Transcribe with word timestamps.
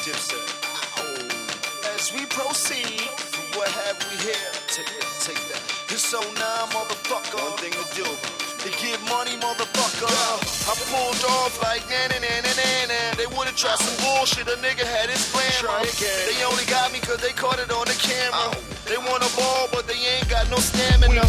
Oh. 0.00 1.92
As 1.94 2.08
we 2.14 2.24
proceed, 2.24 3.04
what 3.52 3.68
have 3.68 4.00
we 4.08 4.16
here? 4.24 4.48
Take 4.72 4.88
that, 4.96 5.04
take 5.20 5.42
that. 5.52 5.60
It's 5.92 6.00
so 6.00 6.20
now, 6.40 6.64
motherfucker. 6.72 7.36
One 7.36 7.58
thing 7.60 7.76
to 7.76 7.84
do. 7.92 8.08
To 8.08 8.68
get 8.80 8.96
money, 9.12 9.36
motherfucker. 9.36 10.08
I 10.08 10.74
pulled 10.88 11.20
off 11.28 11.60
like 11.60 11.84
na 11.92 12.08
na 12.08 12.16
na 12.16 12.32
na 12.48 12.68
na. 12.88 13.00
They 13.20 13.26
would've 13.36 13.54
tried 13.56 13.76
some 13.76 13.92
bullshit, 14.00 14.48
a 14.48 14.56
nigga 14.64 14.88
had 14.88 15.10
his 15.10 15.28
glamour. 15.32 15.84
They 15.84 16.44
only 16.48 16.64
got 16.64 16.90
me 16.94 17.00
cause 17.00 17.20
they 17.20 17.36
caught 17.36 17.58
it 17.58 17.70
on 17.70 17.84
the 17.84 17.98
camera. 18.00 18.56
Oh. 18.56 18.56
They 18.88 18.96
want 18.96 19.20
a 19.20 19.28
ball, 19.36 19.68
but 19.70 19.86
they 19.86 20.00
ain't 20.00 20.30
got 20.30 20.48
no 20.48 20.56
stamina. 20.56 21.28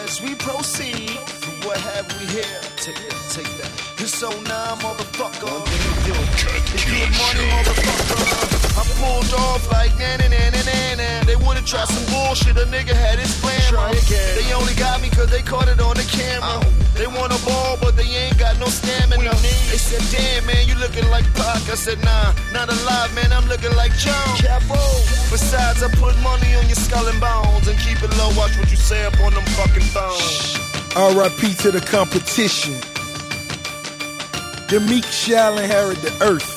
As 0.00 0.22
we 0.22 0.34
proceed, 0.36 1.20
what 1.68 1.76
have 1.76 2.08
we 2.18 2.24
here? 2.32 2.60
Take 2.80 2.96
that, 2.96 3.20
take 3.28 3.52
that. 3.60 3.83
It's 4.04 4.18
so 4.20 4.28
now, 4.28 4.76
motherfucker. 4.84 5.48
One 5.48 5.64
thing 5.64 5.80
to 5.80 5.92
do. 6.04 6.12
To 6.12 6.76
get 6.76 7.08
money, 7.16 7.40
motherfucker. 7.48 8.76
I 8.76 8.84
pulled 9.00 9.32
off 9.32 9.64
like 9.72 9.96
na 9.96 10.20
na 10.20 10.28
na 10.28 10.60
na 10.60 10.76
na. 11.00 11.24
They 11.24 11.36
would've 11.40 11.64
tried 11.64 11.88
some 11.88 12.04
bullshit, 12.12 12.52
a 12.60 12.68
nigga 12.68 12.92
had 12.92 13.18
his 13.18 13.32
glamour. 13.40 13.96
They 14.36 14.52
only 14.52 14.74
got 14.74 15.00
me 15.00 15.08
cause 15.08 15.30
they 15.30 15.40
caught 15.40 15.68
it 15.68 15.80
on 15.80 15.96
the 15.96 16.04
camera. 16.04 16.60
They 16.92 17.06
want 17.06 17.32
a 17.32 17.40
ball, 17.48 17.78
but 17.80 17.96
they 17.96 18.04
ain't 18.04 18.36
got 18.36 18.60
no 18.60 18.66
stamina. 18.66 19.32
They 19.72 19.80
said, 19.80 20.04
damn, 20.12 20.44
man, 20.44 20.68
you 20.68 20.74
looking 20.74 21.08
like 21.08 21.24
Pac. 21.32 21.64
I 21.72 21.74
said, 21.74 21.96
nah, 22.04 22.36
not 22.52 22.68
alive, 22.68 23.08
man, 23.16 23.32
I'm 23.32 23.48
looking 23.48 23.72
like 23.72 23.96
John. 23.96 24.36
Besides, 25.32 25.82
I 25.82 25.88
put 25.96 26.12
money 26.20 26.52
on 26.60 26.68
your 26.68 26.76
skull 26.76 27.08
and 27.08 27.18
bones 27.24 27.68
and 27.68 27.78
keep 27.80 28.02
it 28.04 28.12
low. 28.20 28.28
Watch 28.36 28.52
what 28.60 28.68
you 28.68 28.76
say 28.76 29.02
up 29.06 29.18
on 29.24 29.32
them 29.32 29.48
fucking 29.56 29.88
phones. 29.96 30.60
RIP 30.92 31.56
to 31.64 31.72
the 31.72 31.80
competition. 31.80 32.76
The 34.68 34.80
meek 34.80 35.04
shall 35.04 35.58
inherit 35.58 36.00
the 36.02 36.12
earth. 36.22 36.50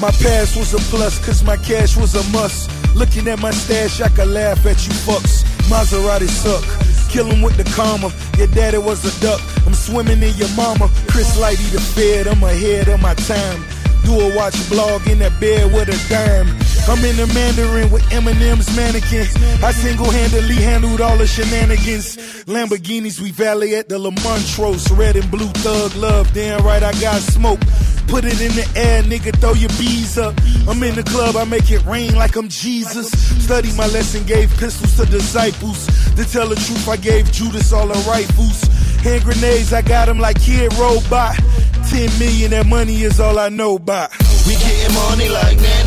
My 0.00 0.10
past 0.12 0.56
was 0.56 0.72
a 0.72 0.78
plus, 0.88 1.24
cause 1.24 1.42
my 1.44 1.56
cash 1.56 1.96
was 1.96 2.14
a 2.14 2.22
must. 2.30 2.70
Looking 2.94 3.28
at 3.28 3.38
my 3.40 3.50
stash, 3.50 4.00
I 4.00 4.08
could 4.08 4.28
laugh 4.28 4.64
at 4.64 4.86
you 4.86 4.92
fucks. 5.04 5.44
Maserati 5.68 6.28
suck. 6.28 6.64
Kill 7.10 7.30
'em 7.30 7.42
with 7.42 7.56
the 7.56 7.64
karma. 7.76 8.12
Your 8.38 8.46
daddy 8.46 8.78
was 8.78 9.04
a 9.04 9.20
duck. 9.20 9.40
I'm 9.66 9.74
swimming 9.74 10.22
in 10.22 10.34
your 10.36 10.48
mama. 10.50 10.88
Chris 11.08 11.36
Lighty 11.36 11.68
the 11.72 11.82
bed, 11.96 12.28
I'm 12.28 12.42
ahead 12.44 12.88
of 12.88 13.00
my 13.02 13.14
time. 13.14 13.64
Do 14.04 14.18
a 14.20 14.34
watch 14.34 14.56
blog 14.70 15.06
in 15.08 15.18
that 15.18 15.38
bed 15.40 15.72
with 15.72 15.88
a 15.88 15.98
dime. 16.08 16.48
I'm 16.88 17.04
in 17.04 17.16
the 17.16 17.26
Mandarin 17.32 17.90
with 17.90 18.02
Eminem's 18.10 18.74
mannequin. 18.74 19.26
I 19.62 19.72
single-handedly 19.72 20.56
handled 20.56 21.00
all 21.00 21.16
the 21.16 21.26
shenanigans. 21.26 22.16
Lamborghinis, 22.46 23.20
we 23.20 23.30
valet 23.30 23.74
at 23.74 23.88
the 23.88 23.98
La 23.98 24.10
Montrose. 24.10 24.90
Red 24.92 25.16
and 25.16 25.30
blue 25.30 25.48
thug 25.62 25.94
love. 25.94 26.32
Damn 26.32 26.64
right, 26.64 26.82
I 26.82 26.92
got 27.00 27.20
smoke. 27.20 27.60
Put 28.08 28.24
it 28.24 28.40
in 28.40 28.52
the 28.56 28.66
air, 28.74 29.02
nigga, 29.04 29.38
throw 29.40 29.52
your 29.52 29.68
bees 29.78 30.18
up. 30.18 30.34
I'm 30.68 30.82
in 30.82 30.96
the 30.96 31.04
club, 31.04 31.36
I 31.36 31.44
make 31.44 31.70
it 31.70 31.84
rain 31.84 32.16
like 32.16 32.34
I'm 32.34 32.48
Jesus. 32.48 33.08
Study 33.44 33.70
my 33.76 33.86
lesson, 33.86 34.24
gave 34.24 34.50
pistols 34.56 34.96
to 34.96 35.06
disciples. 35.06 35.86
To 36.16 36.24
tell 36.24 36.48
the 36.48 36.56
truth, 36.56 36.88
I 36.88 36.96
gave 36.96 37.30
Judas 37.30 37.72
all 37.72 37.86
the 37.86 37.94
rifles. 38.10 38.62
Hand 39.04 39.22
grenades, 39.22 39.72
I 39.72 39.82
got 39.82 40.08
'em 40.08 40.18
like 40.18 40.40
Kid 40.40 40.72
Robot. 40.74 41.36
10 41.88 42.18
million, 42.18 42.50
that 42.50 42.66
money 42.66 43.02
is 43.02 43.20
all 43.20 43.38
I 43.38 43.48
know 43.48 43.76
about. 43.76 44.10
We 44.46 44.54
getting 44.54 44.94
money 44.94 45.28
like 45.28 45.60
na 45.60 45.79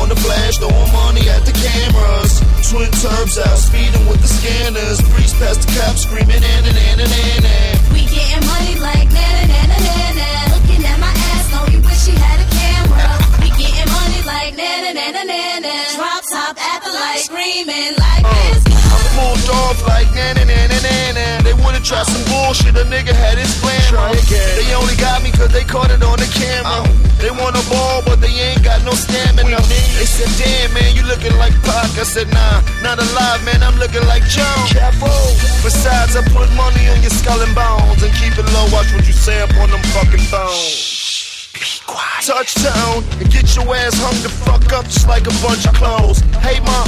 on 0.00 0.08
the 0.08 0.16
flash, 0.16 0.56
throwing 0.58 0.92
money 0.92 1.28
at 1.28 1.44
the 1.44 1.52
cameras. 1.52 2.40
Twin 2.70 2.90
turbs 3.02 3.36
out, 3.38 3.58
speeding 3.58 4.06
with 4.08 4.20
the 4.22 4.28
scanners. 4.28 4.98
Breeze 5.12 5.34
past 5.34 5.60
the 5.62 5.68
cops, 5.76 6.02
screaming 6.02 6.40
na 6.40 6.54
na 6.64 6.70
na 6.72 6.86
na 7.00 7.06
na. 7.44 7.56
We 7.92 8.00
getting 8.08 8.44
money 8.48 8.76
like 8.80 9.08
na 9.12 9.26
na 9.36 9.60
na 9.70 9.78
na 9.84 9.96
na. 10.18 10.28
Looking 10.56 10.82
at 10.84 10.98
my 10.98 11.12
ass, 11.32 11.44
know 11.52 11.64
you 11.74 11.80
wish 11.84 12.08
you 12.08 12.16
had 12.16 12.38
a 12.40 12.48
camera. 12.48 13.08
We 13.44 13.48
getting 13.60 13.90
money 13.92 14.20
like 14.24 14.52
na 14.56 14.70
na 14.84 14.90
na 14.98 15.06
na 15.16 15.22
na 15.28 15.40
na. 15.66 15.74
Drop 15.96 16.22
top 16.32 16.54
at 16.56 16.80
the 16.84 16.92
light, 16.92 17.22
screaming 17.28 17.94
like 18.00 18.24
this. 18.24 18.60
I 18.72 18.98
pulled 19.14 19.48
off 19.60 19.78
like 19.86 20.10
na 20.16 20.32
na 20.32 20.44
na 20.48 20.60
na 20.70 20.78
na 20.80 21.26
na. 21.41 21.41
They 21.82 21.98
some 22.06 22.22
bullshit, 22.30 22.78
a 22.78 22.86
nigga 22.86 23.10
had 23.10 23.38
his 23.38 23.50
glamour. 23.58 24.14
They 24.30 24.70
only 24.72 24.94
got 25.02 25.20
me 25.22 25.34
cause 25.34 25.50
they 25.50 25.64
caught 25.66 25.90
it 25.90 26.02
on 26.02 26.14
the 26.14 26.30
camera. 26.30 26.86
They 27.18 27.30
want 27.34 27.58
a 27.58 27.64
ball, 27.68 28.02
but 28.06 28.22
they 28.22 28.30
ain't 28.30 28.62
got 28.62 28.84
no 28.86 28.92
stamina. 28.92 29.58
They 29.98 30.06
said, 30.06 30.30
damn, 30.38 30.72
man, 30.74 30.94
you 30.94 31.02
looking 31.02 31.36
like 31.42 31.52
Pac. 31.66 31.90
I 31.98 32.06
said, 32.06 32.30
nah, 32.30 32.62
not 32.86 33.02
alive, 33.02 33.44
man, 33.44 33.62
I'm 33.62 33.76
looking 33.82 34.06
like 34.06 34.22
John. 34.30 34.46
Besides, 35.66 36.14
I 36.14 36.22
put 36.30 36.48
money 36.54 36.86
on 36.86 37.02
your 37.02 37.10
skull 37.10 37.42
and 37.42 37.54
bones 37.54 38.02
and 38.02 38.14
keep 38.14 38.38
it 38.38 38.46
low. 38.54 38.66
Watch 38.70 38.94
what 38.94 39.06
you 39.06 39.12
say 39.12 39.42
up 39.42 39.50
on 39.58 39.70
them 39.70 39.82
fucking 39.90 40.22
phones. 40.30 41.02
Touchdown 42.22 43.02
and 43.18 43.28
get 43.30 43.50
your 43.58 43.66
ass 43.74 43.98
hung 43.98 44.14
the 44.22 44.30
fuck 44.30 44.72
up 44.72 44.86
just 44.86 45.08
like 45.08 45.26
a 45.26 45.34
bunch 45.42 45.66
of 45.66 45.74
clothes. 45.74 46.22
Hey 46.38 46.62
mom, 46.62 46.81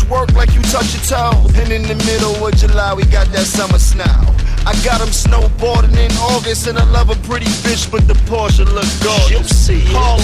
we 0.00 0.08
work 0.08 0.32
like 0.34 0.54
you 0.54 0.62
touch 0.72 0.94
your 0.96 1.04
toes. 1.04 1.52
And 1.58 1.70
in 1.72 1.82
the 1.82 1.94
middle 2.08 2.34
of 2.46 2.54
July, 2.56 2.94
we 2.94 3.04
got 3.04 3.28
that 3.32 3.44
summer 3.46 3.78
snow. 3.78 4.16
I 4.64 4.72
got 4.86 5.00
him 5.02 5.10
snowboarding 5.10 5.96
in 5.98 6.12
August, 6.32 6.66
and 6.68 6.78
I 6.78 6.84
love 6.90 7.10
a 7.10 7.16
pretty 7.26 7.50
bitch, 7.66 7.90
but 7.90 8.06
the 8.06 8.14
Porsche 8.30 8.62
look 8.64 8.86
gorgeous. 9.02 9.30
You'll 9.30 9.42
see 9.44 9.82
Harlem, 9.90 10.22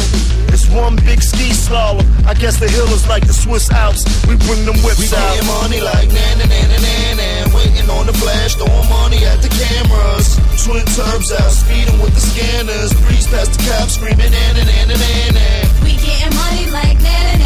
it's 0.55 0.69
one 0.71 0.95
big 1.03 1.21
ski 1.23 1.51
slalom. 1.51 2.07
I 2.25 2.35
guess 2.35 2.57
the 2.61 2.69
hill 2.71 2.87
is 2.95 3.07
like 3.09 3.27
the 3.27 3.35
Swiss 3.35 3.69
Alps. 3.71 4.07
We 4.31 4.37
bring 4.47 4.63
them 4.65 4.79
whips 4.87 5.03
We 5.03 5.11
out. 5.11 5.35
getting 5.35 5.49
money 5.51 5.81
like 5.83 6.09
na 6.15 6.27
na 6.39 6.47
na 6.47 6.61
na 6.71 6.79
na 6.79 6.95
na. 7.19 7.29
Waiting 7.51 7.91
on 7.91 8.07
the 8.07 8.15
flash, 8.15 8.55
throwing 8.55 8.89
money 8.89 9.21
at 9.27 9.43
the 9.43 9.51
cameras. 9.51 10.39
Twin 10.63 10.87
turbs 10.95 11.33
out, 11.35 11.51
speeding 11.51 11.99
with 11.99 12.15
the 12.15 12.23
scanners. 12.23 12.95
Breeze 13.03 13.27
past 13.27 13.59
the 13.59 13.61
cops, 13.67 13.99
screaming 13.99 14.31
na 14.31 14.45
na 14.55 14.63
na 14.63 14.79
na 14.87 14.95
na 14.95 15.11
na. 15.35 15.47
We 15.83 15.99
getting 15.99 16.31
money 16.39 16.71
like 16.71 16.99
na 17.03 17.11
na 17.27 17.38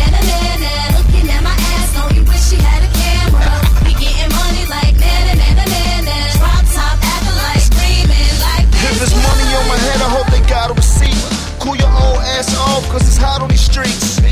there's 9.03 9.19
money 9.19 9.51
on 9.59 9.67
my 9.67 9.75
head, 9.75 9.99
I 9.99 10.11
hope 10.15 10.31
they 10.31 10.39
got 10.47 10.71
a 10.71 10.75
receipt. 10.75 11.19
Cool 11.59 11.75
your 11.75 11.91
old 11.91 12.23
ass 12.23 12.55
off, 12.55 12.87
cause 12.87 13.03
it's 13.03 13.19
hot 13.19 13.43
on 13.43 13.51
these 13.51 13.67
streets. 13.67 14.23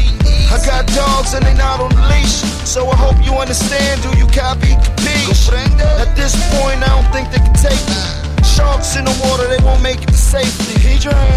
I 0.46 0.62
got 0.62 0.86
dogs 0.94 1.34
and 1.34 1.42
they 1.42 1.54
not 1.54 1.80
on 1.80 1.90
the 1.90 2.02
leash. 2.06 2.38
So 2.62 2.86
I 2.86 2.94
hope 2.94 3.18
you 3.26 3.34
understand, 3.34 4.02
do 4.02 4.14
you 4.14 4.30
copy, 4.30 4.78
capiche? 4.78 5.50
At 5.98 6.14
this 6.14 6.38
point, 6.54 6.86
I 6.86 6.90
don't 6.94 7.10
think 7.10 7.34
they 7.34 7.42
can 7.42 7.54
take 7.58 7.82
me. 7.90 8.02
Sharks 8.46 8.94
in 8.94 9.10
the 9.10 9.16
water, 9.26 9.50
they 9.50 9.58
won't 9.66 9.82
make 9.82 10.02
it 10.02 10.10
to 10.14 10.20
safety. 10.38 10.78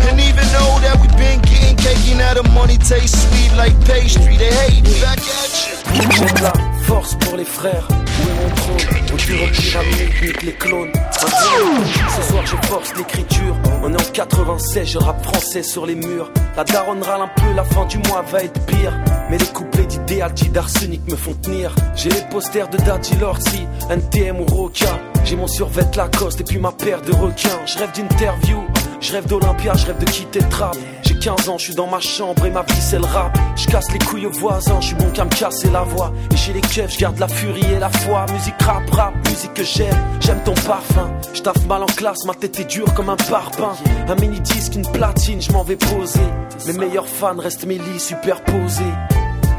And 0.06 0.20
even 0.22 0.46
though 0.54 0.78
that 0.86 0.98
we've 1.02 1.18
been 1.18 1.42
getting 1.42 1.78
cakey, 1.78 2.14
now 2.18 2.34
the 2.38 2.46
money 2.54 2.78
tastes 2.78 3.18
sweet 3.18 3.58
like 3.58 3.74
pastry. 3.86 4.38
They 4.38 4.54
hate 4.54 4.86
me. 4.86 5.02
Back 5.02 5.18
at 5.18 5.50
you. 5.66 6.86
Force 6.86 7.16
pour 7.22 7.38
les 7.38 7.46
frères. 7.46 8.03
Où 8.20 8.30
est 8.30 8.44
mon 8.44 8.56
trône 8.56 9.14
Au 9.14 9.18
dur 9.18 9.44
au 9.44 9.52
pyramide, 9.52 10.24
nique 10.24 10.42
les 10.44 10.54
clones. 10.54 10.92
Ce 11.14 12.22
soir, 12.22 12.46
je 12.46 12.68
force 12.68 12.94
l'écriture. 12.96 13.56
On 13.84 13.94
est 13.94 14.02
en 14.02 14.12
96, 14.12 14.88
je 14.88 14.98
rappe 14.98 15.24
français 15.24 15.64
sur 15.64 15.86
les 15.86 15.96
murs. 15.96 16.32
La 16.56 16.64
daronne 16.64 17.02
râle 17.02 17.22
un 17.22 17.42
peu, 17.42 17.54
la 17.56 17.64
fin 17.64 17.86
du 17.86 17.98
mois 18.00 18.24
va 18.32 18.44
être 18.44 18.66
pire. 18.66 18.94
Mais 19.30 19.38
les 19.38 19.48
couplets 19.48 19.86
d'idéal, 19.86 20.32
d'arsenic 20.52 21.02
me 21.10 21.16
font 21.16 21.34
tenir. 21.34 21.74
J'ai 21.96 22.10
les 22.10 22.22
posters 22.30 22.70
de 22.70 22.78
Daddy 22.78 23.16
Lorsi, 23.18 23.68
NTM 23.90 24.40
ou 24.40 24.46
Roca. 24.46 25.00
J'ai 25.26 25.36
mon 25.36 25.48
survêt 25.48 25.86
Lacoste 25.96 26.42
et 26.42 26.44
puis 26.44 26.60
ma 26.60 26.72
paire 26.72 27.02
de 27.02 27.14
requins. 27.14 27.66
Je 27.66 27.80
rêve 27.80 27.92
d'interview, 27.96 28.58
je 29.00 29.14
rêve 29.14 29.26
d'Olympia, 29.28 29.74
je 29.76 29.86
rêve 29.88 29.98
de 29.98 30.06
quitter 30.06 30.40
le 30.40 30.50
trap. 30.50 30.76
J'ai 31.04 31.18
15 31.18 31.50
ans, 31.50 31.58
je 31.58 31.66
suis 31.66 31.76
dans 31.76 31.88
ma 31.88 32.00
chambre 32.00 32.46
et 32.46 32.50
ma 32.50 32.62
vie 32.64 32.82
c'est 32.82 33.00
le 33.00 33.06
rap. 33.06 33.38
Je 33.56 33.68
casse 33.68 33.92
les 33.92 34.00
couilles 34.00 34.26
aux 34.26 34.32
voisins, 34.32 34.80
je 34.82 34.88
suis 34.88 34.96
bon 34.96 35.10
qu'à 35.12 35.26
me 35.26 35.30
casser 35.30 35.70
la 35.70 35.84
voix. 35.84 36.12
Et 36.32 36.38
chez 36.38 36.54
les 36.54 36.62
keufs, 36.62 36.94
je 36.94 37.00
garde 37.00 37.20
la 37.20 37.28
furie 37.28 37.66
et 37.74 37.80
la 37.80 37.90
foi. 37.90 38.26
Musique 38.34 38.62
rap, 38.62 38.90
rap, 38.92 39.14
musique 39.30 39.54
que 39.54 39.64
j'aime, 39.64 39.98
j'aime 40.20 40.42
ton 40.44 40.54
parfum. 40.54 41.12
Je 41.34 41.68
mal 41.68 41.84
en 41.84 41.88
classe, 41.88 42.26
ma 42.26 42.34
tête 42.34 42.60
est 42.60 42.66
dure 42.66 42.94
comme 42.94 43.10
un 43.10 43.16
parpaing. 43.16 43.76
Un 44.08 44.16
mini 44.16 44.40
disque, 44.42 44.76
une 44.76 44.90
platine, 44.92 45.42
je 45.42 45.52
m'en 45.52 45.64
vais 45.64 45.78
poser. 45.78 46.20
Mes 46.68 46.74
meilleurs 46.74 47.08
fans 47.08 47.38
restent 47.38 47.66
mes 47.66 47.78
lits 47.78 48.00
superposés. 48.00 48.84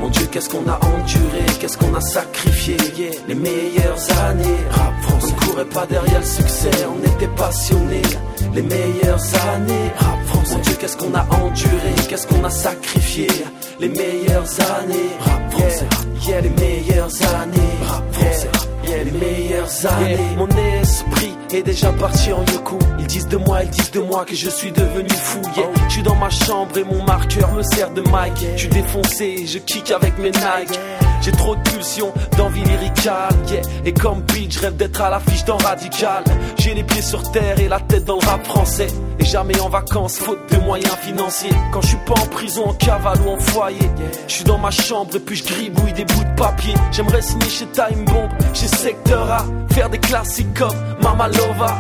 Mon 0.01 0.09
Dieu, 0.09 0.27
qu'est-ce 0.31 0.51
qu'on 0.51 0.69
a 0.69 0.79
enduré, 0.85 1.45
qu'est-ce 1.61 1.79
qu'on 1.79 1.95
a 1.95 2.01
sacrifié? 2.01 2.77
Les 3.29 3.35
meilleures 3.35 4.21
années, 4.27 4.59
rap 4.71 4.93
courait 5.55 5.65
pas 5.67 5.87
derrière 5.87 6.21
le 6.21 6.27
succès, 6.27 6.71
on 6.89 7.01
était 7.07 7.33
passionnés. 7.37 8.03
Les 8.55 8.63
meilleures 8.63 9.25
années, 9.55 9.91
rap 9.97 10.19
France. 10.27 10.53
Mon 10.53 10.59
Dieu, 10.59 10.75
qu'est-ce 10.81 10.97
qu'on 10.97 11.15
a 11.15 11.23
enduré, 11.43 11.95
qu'est-ce 12.09 12.27
qu'on 12.27 12.45
a 12.45 12.51
sacrifié. 12.51 13.29
Les 13.79 13.89
meilleures 13.89 14.51
années, 14.79 15.11
rap 15.21 15.53
français. 15.53 15.87
Yeah, 16.27 16.29
yeah, 16.29 16.41
les 16.41 16.51
meilleures 16.51 17.23
années, 17.41 17.75
rap 17.87 18.05
français. 18.13 18.49
Yeah, 18.53 18.64
les 19.05 19.11
meilleures 19.11 19.87
années. 19.87 20.19
Mon 20.37 20.49
esprit 20.81 21.35
est 21.53 21.63
déjà 21.63 21.93
parti 21.93 22.33
en 22.33 22.45
yoku. 22.45 22.79
Ils 22.99 23.07
disent 23.07 23.29
de 23.29 23.37
moi, 23.37 23.63
ils 23.63 23.71
disent 23.71 23.91
de 23.91 24.01
moi 24.01 24.25
que 24.25 24.35
je 24.35 24.49
suis 24.51 24.73
devenu 24.73 25.09
fou. 25.11 25.41
Yeah. 25.57 25.67
Je 25.89 25.93
suis 25.95 26.03
dans 26.03 26.17
ma 26.17 26.31
chambre 26.31 26.77
et 26.77 26.85
mon 26.85 27.03
marqueur 27.05 27.53
me 27.53 27.63
sert 27.63 27.91
de 27.91 28.03
mic. 28.03 28.47
Je 28.55 28.61
suis 28.61 28.69
défoncé, 28.69 29.47
je 29.47 29.59
kick 29.59 29.91
avec 29.91 30.19
mes 30.19 30.31
Nike. 30.31 30.79
J'ai 31.23 31.33
trop 31.33 31.57
de 31.57 31.61
pulsions, 31.63 32.13
d'envie 32.37 32.63
lyricale, 32.65 33.35
yeah. 33.51 33.63
Et 33.85 33.93
comme 33.93 34.23
Pete, 34.23 34.53
je 34.53 34.61
rêve 34.61 34.77
d'être 34.77 35.01
à 35.01 35.11
l'affiche 35.11 35.45
dans 35.45 35.57
Radical. 35.57 36.25
J'ai 36.59 36.75
les 36.75 36.83
pieds 36.83 37.03
sur 37.03 37.23
terre 37.33 37.59
et 37.61 37.69
la 37.69 37.81
tête 37.81 38.05
dans 38.05 38.19
le 38.21 38.27
rap 38.27 38.45
français. 38.45 38.89
Jamais 39.25 39.59
en 39.61 39.69
vacances, 39.69 40.19
faute 40.19 40.39
de 40.53 40.59
moyens 40.59 40.95
financiers. 41.03 41.51
Quand 41.73 41.81
je 41.81 41.89
suis 41.89 41.97
pas 42.07 42.13
en 42.13 42.27
prison, 42.27 42.67
en 42.67 42.75
cavale 42.75 43.19
ou 43.27 43.31
en 43.31 43.39
foyer. 43.39 43.91
Je 44.29 44.33
suis 44.33 44.45
dans 44.45 44.59
ma 44.59 44.71
chambre 44.71 45.17
et 45.17 45.19
puis 45.19 45.37
je 45.37 45.45
gribouille 45.45 45.93
des 45.93 46.05
bouts 46.05 46.25
de 46.25 46.35
papier. 46.37 46.75
J'aimerais 46.93 47.23
signer 47.23 47.49
chez 47.49 47.67
Time 47.67 48.05
Bomb, 48.05 48.29
chez 48.53 48.69
Secteur 48.69 49.31
A. 49.31 49.45
Faire 49.73 49.91
des 49.91 49.99
classiques 49.99 50.55
comme 50.55 50.77
Mama 51.03 51.29
Lova. 51.29 51.75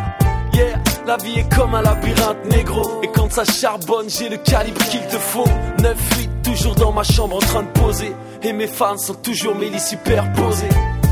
Yeah, 0.55 0.81
la 1.07 1.17
vie 1.17 1.41
est 1.41 1.55
comme 1.55 1.75
un 1.75 1.83
labyrinthe 1.83 2.45
négro. 2.51 3.03
Et 3.03 3.09
quand 3.09 3.31
ça 3.31 3.45
charbonne, 3.45 4.09
j'ai 4.09 4.29
le 4.29 4.39
calibre 4.39 4.85
qu'il 4.89 5.07
te 5.07 5.17
faut. 5.17 5.49
9-8, 5.79 5.95
toujours 6.43 6.75
dans 6.75 6.93
ma 6.93 7.03
chambre 7.03 7.37
en 7.37 7.41
train 7.41 7.63
de 7.63 7.71
poser. 7.79 8.13
Et 8.43 8.53
mes 8.53 8.67
fans 8.67 8.99
sont 8.99 9.15
toujours 9.15 9.55
mes 9.55 9.69
lits 9.69 9.81
superposés. 9.81 10.69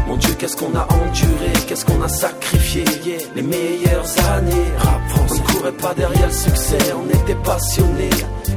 Mon 0.06 0.16
Dieu, 0.16 0.34
qu'est-ce 0.38 0.56
qu'on 0.56 0.74
a 0.74 0.86
enduré, 0.92 1.52
qu'est-ce 1.66 1.84
qu'on 1.84 2.02
a 2.02 2.08
sacrifié. 2.08 2.84
Yeah. 3.04 3.18
Les 3.34 3.42
meilleures 3.42 4.18
années, 4.34 4.68
rap 4.78 5.00
France. 5.08 5.32
On 5.38 5.52
courait 5.52 5.72
pas 5.72 5.94
derrière 5.94 6.26
le 6.26 6.32
succès, 6.32 6.78
on 6.94 7.08
était 7.08 7.40
passionnés. 7.42 8.10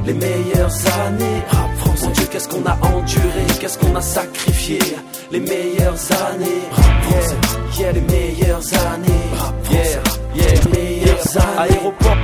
Les 0.04 0.14
meilleures 0.14 0.76
années, 1.06 1.42
rap 1.48 1.70
France. 1.78 2.02
Mon 2.02 2.10
Dieu, 2.10 2.26
qu'est-ce 2.30 2.48
qu'on 2.48 2.64
a 2.66 2.76
enduré, 2.94 3.46
qu'est-ce 3.60 3.78
qu'on 3.78 3.94
a 3.96 4.00
sacrifié. 4.00 4.78
Les 5.30 5.40
meilleures 5.40 6.12
années, 6.30 6.62
rap 6.72 7.02
France. 7.04 7.34
Yeah, 7.78 7.92
les 7.92 8.00
meilleures 8.00 8.74
années, 8.92 9.26
rap 9.38 9.54
France. 9.64 9.76
Yeah, 10.34 10.44
yeah, 10.44 10.60
les 10.64 10.78
meilleures 10.78 11.36
années. 11.36 11.74
Aéroport. 11.74 12.16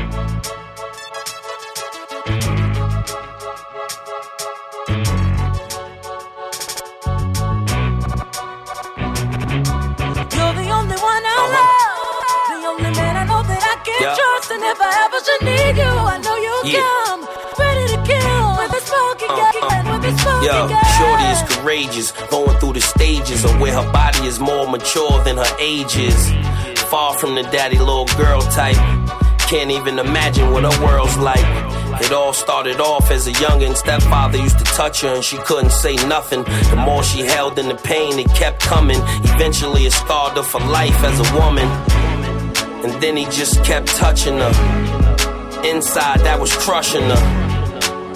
And 14.52 14.62
if 14.64 14.78
I 14.80 14.92
ever 15.04 15.18
should 15.24 15.42
need 15.48 15.76
you, 15.82 15.92
I 16.12 16.18
know 16.18 16.36
you'll 16.36 16.66
Yeah. 16.66 16.82
come. 17.06 17.20
Ready 17.58 17.86
to 17.94 17.98
kill 18.04 18.46
with 18.58 18.72
a 18.80 18.82
smoking 18.84 19.30
uh, 19.30 19.36
gun. 19.36 19.86
Uh. 19.86 19.92
With 19.92 20.04
a 20.12 20.18
smoking 20.18 20.48
Yo. 20.48 20.68
Shorty 20.98 21.24
is 21.34 21.42
courageous, 21.56 22.12
going 22.30 22.56
through 22.58 22.74
the 22.74 22.82
stages 22.82 23.44
of 23.46 23.58
where 23.60 23.72
her 23.72 23.90
body 23.92 24.26
is 24.26 24.38
more 24.40 24.68
mature 24.68 25.22
than 25.24 25.38
her 25.38 25.56
age 25.58 25.96
is. 25.96 26.20
Far 26.92 27.14
from 27.16 27.34
the 27.34 27.42
daddy 27.44 27.78
little 27.78 28.04
girl 28.18 28.42
type. 28.42 28.76
Can't 29.48 29.70
even 29.70 29.98
imagine 29.98 30.50
what 30.52 30.64
her 30.70 30.84
world's 30.84 31.16
like. 31.16 31.44
It 32.02 32.12
all 32.12 32.32
started 32.34 32.80
off 32.80 33.10
as 33.10 33.26
a 33.26 33.32
youngin'. 33.32 33.74
Stepfather 33.76 34.36
used 34.38 34.58
to 34.58 34.64
touch 34.64 35.00
her 35.02 35.14
and 35.14 35.24
she 35.24 35.36
couldn't 35.38 35.72
say 35.72 35.94
nothing. 36.08 36.42
The 36.70 36.76
more 36.76 37.02
she 37.02 37.20
held 37.20 37.58
in 37.58 37.68
the 37.68 37.74
pain, 37.74 38.18
it 38.18 38.28
kept 38.34 38.60
coming. 38.60 39.00
Eventually, 39.24 39.86
it 39.86 39.92
scarred 39.92 40.36
her 40.36 40.42
for 40.42 40.60
life 40.60 40.98
as 41.04 41.16
a 41.20 41.28
woman. 41.38 41.68
And 42.84 43.00
then 43.00 43.16
he 43.16 43.24
just 43.26 43.62
kept 43.64 43.88
touching 43.88 44.38
her. 44.38 44.52
Inside, 45.64 46.20
that 46.26 46.38
was 46.40 46.52
crushing 46.56 47.02
her. 47.02 47.22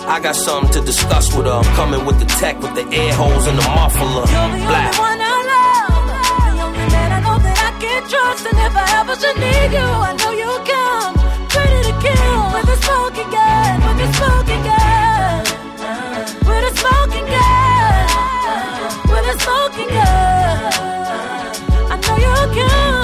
I 0.08 0.18
got 0.20 0.34
something 0.34 0.72
to 0.72 0.80
discuss 0.80 1.34
with 1.34 1.46
her. 1.46 1.52
I'm 1.52 1.64
coming 1.76 2.04
with 2.04 2.18
the 2.18 2.26
tech 2.26 2.60
with 2.60 2.74
the 2.74 2.86
air 2.94 3.12
holes 3.14 3.46
and 3.46 3.56
the 3.58 3.62
muffler. 3.62 4.26
You're 4.26 4.50
the 4.54 4.66
Black. 4.66 4.90
only 4.90 5.06
one 5.06 5.20
I 5.22 5.38
love. 5.50 6.06
The 6.56 6.62
only 6.66 6.86
man 6.94 7.10
I 7.14 7.20
know 7.26 7.38
that 7.38 7.58
I 7.62 7.70
can 7.78 8.02
trust. 8.10 8.46
And 8.46 8.58
if 8.58 8.74
I 8.74 8.86
ever 8.98 9.14
should 9.14 9.38
need 9.38 9.70
you, 9.78 9.86
I 9.86 10.12
know 10.18 10.32
you'll 10.34 10.62
come. 10.66 11.14
Ready 11.54 11.80
to 11.86 11.94
kill 12.02 12.42
with 12.54 12.74
a 12.74 12.78
smoking 12.82 13.30
gun. 13.34 13.74
With 13.86 14.02
a 14.02 14.08
smoking 14.18 14.62
gun. 14.66 15.42
With 16.42 16.70
a 16.70 16.72
smoking 16.74 17.26
gun. 17.34 18.06
With 19.10 19.30
a 19.30 19.34
smoking 19.42 19.90
gun. 19.94 20.70
I 21.90 21.96
know 22.02 22.16
you'll 22.18 22.50
come. 22.50 22.95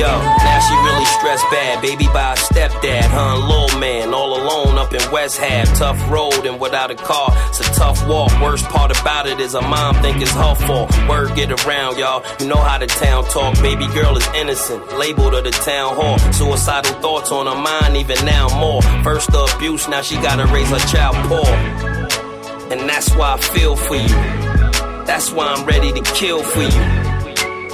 Yo, 0.00 0.06
now 0.06 0.58
she 0.60 0.74
really 0.76 1.04
stressed 1.04 1.44
bad. 1.50 1.82
Baby 1.82 2.06
by 2.06 2.30
her 2.30 2.36
stepdad, 2.36 3.04
and 3.04 3.48
little 3.48 3.78
man, 3.78 4.14
all 4.14 4.32
alone 4.34 4.78
up 4.78 4.94
in 4.94 5.12
West 5.12 5.36
Half. 5.36 5.76
Tough 5.76 6.10
road 6.10 6.46
and 6.46 6.58
without 6.58 6.90
a 6.90 6.94
car, 6.94 7.28
it's 7.50 7.60
a 7.60 7.64
tough 7.74 8.08
walk. 8.08 8.32
Worst 8.40 8.64
part 8.66 8.98
about 8.98 9.26
it 9.26 9.40
is 9.40 9.52
her 9.52 9.60
mom 9.60 9.96
think 9.96 10.22
it's 10.22 10.30
her 10.30 10.54
fault. 10.54 10.90
Word 11.06 11.34
get 11.34 11.50
around, 11.50 11.98
y'all. 11.98 12.24
You 12.40 12.46
know 12.46 12.56
how 12.56 12.78
the 12.78 12.86
town 12.86 13.24
talk. 13.24 13.60
Baby 13.60 13.88
girl 13.88 14.16
is 14.16 14.26
innocent, 14.34 14.96
labeled 14.96 15.34
at 15.34 15.44
the 15.44 15.50
town 15.50 15.96
hall. 15.96 16.18
Suicidal 16.32 16.94
thoughts 17.02 17.30
on 17.30 17.46
her 17.46 17.60
mind, 17.60 17.96
even 17.98 18.24
now 18.24 18.48
more. 18.58 18.80
First 19.04 19.32
the 19.32 19.52
abuse, 19.54 19.86
now 19.86 20.00
she 20.00 20.14
gotta 20.16 20.46
raise 20.46 20.70
her 20.70 20.78
child 20.88 21.16
poor. 21.28 21.46
And 22.72 22.88
that's 22.88 23.14
why 23.16 23.34
I 23.34 23.38
feel 23.38 23.76
for 23.76 23.96
you. 23.96 24.49
That's 25.10 25.32
why 25.32 25.46
I'm 25.48 25.66
ready 25.66 25.90
to 25.90 26.02
kill 26.14 26.40
for 26.40 26.62
you. 26.62 26.84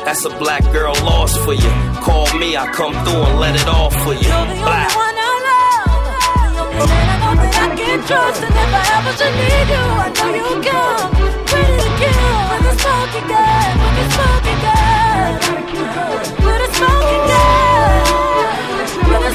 That's 0.06 0.24
a 0.24 0.30
black 0.38 0.62
girl 0.72 0.94
lost 1.04 1.38
for 1.44 1.52
you. 1.52 1.70
Call 2.00 2.24
me, 2.38 2.56
I 2.56 2.64
come 2.72 2.94
through 3.04 3.24
and 3.28 3.38
let 3.38 3.54
it 3.54 3.68
off 3.68 3.92
for 4.04 4.14
you. 4.14 4.24
You're 4.24 4.46
the 4.48 4.56
Black. 4.64 4.88
only 4.88 5.04
one 5.04 5.16
I 5.20 5.36
love. 5.44 6.56
The 6.56 6.64
only 6.64 6.86
man 6.88 7.06
I 7.12 7.16
know 7.20 7.36
that 7.36 7.52
I 7.60 7.76
can 7.76 8.00
trust. 8.08 8.40
And 8.40 8.56
if 8.56 8.72
I 8.72 8.88
ever 8.96 9.12
should 9.20 9.36
need 9.36 9.68
you, 9.68 9.84
I 10.00 10.08
know 10.16 10.32
you'll 10.32 10.64
come. 10.64 11.12
Ready 11.52 11.76
to 11.76 11.90
kill 12.00 12.40
with 12.56 12.72
a 12.72 12.74
smoking 12.80 13.28
gun. 13.28 13.68
With 13.84 14.00
a 14.00 14.16
smoking 14.16 14.60
gun. 14.64 15.36
With 16.40 16.64
a 16.64 16.72
smoking 16.72 17.24
gun. 17.28 18.16
With 19.12 19.28
a 19.28 19.32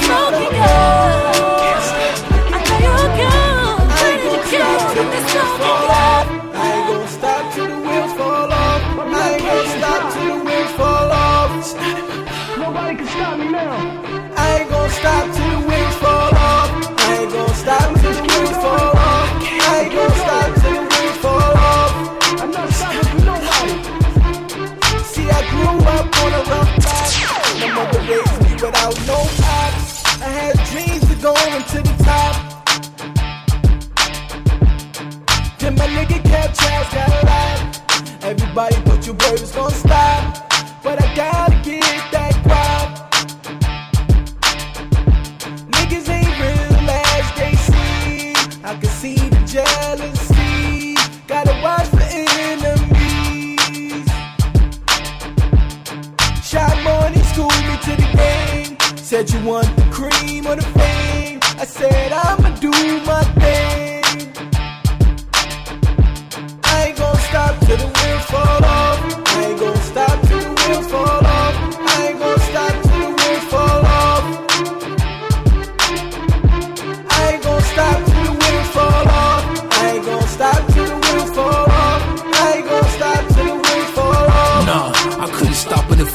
Said 59.21 59.39
you 59.39 59.47
want 59.47 59.75
the 59.75 59.83
cream 59.91 60.47
or 60.47 60.55
the 60.55 60.63
fame. 60.63 61.39
I 61.59 61.65
said 61.65 62.11
I'ma 62.11 62.55
do 62.55 62.71
my 63.05 63.40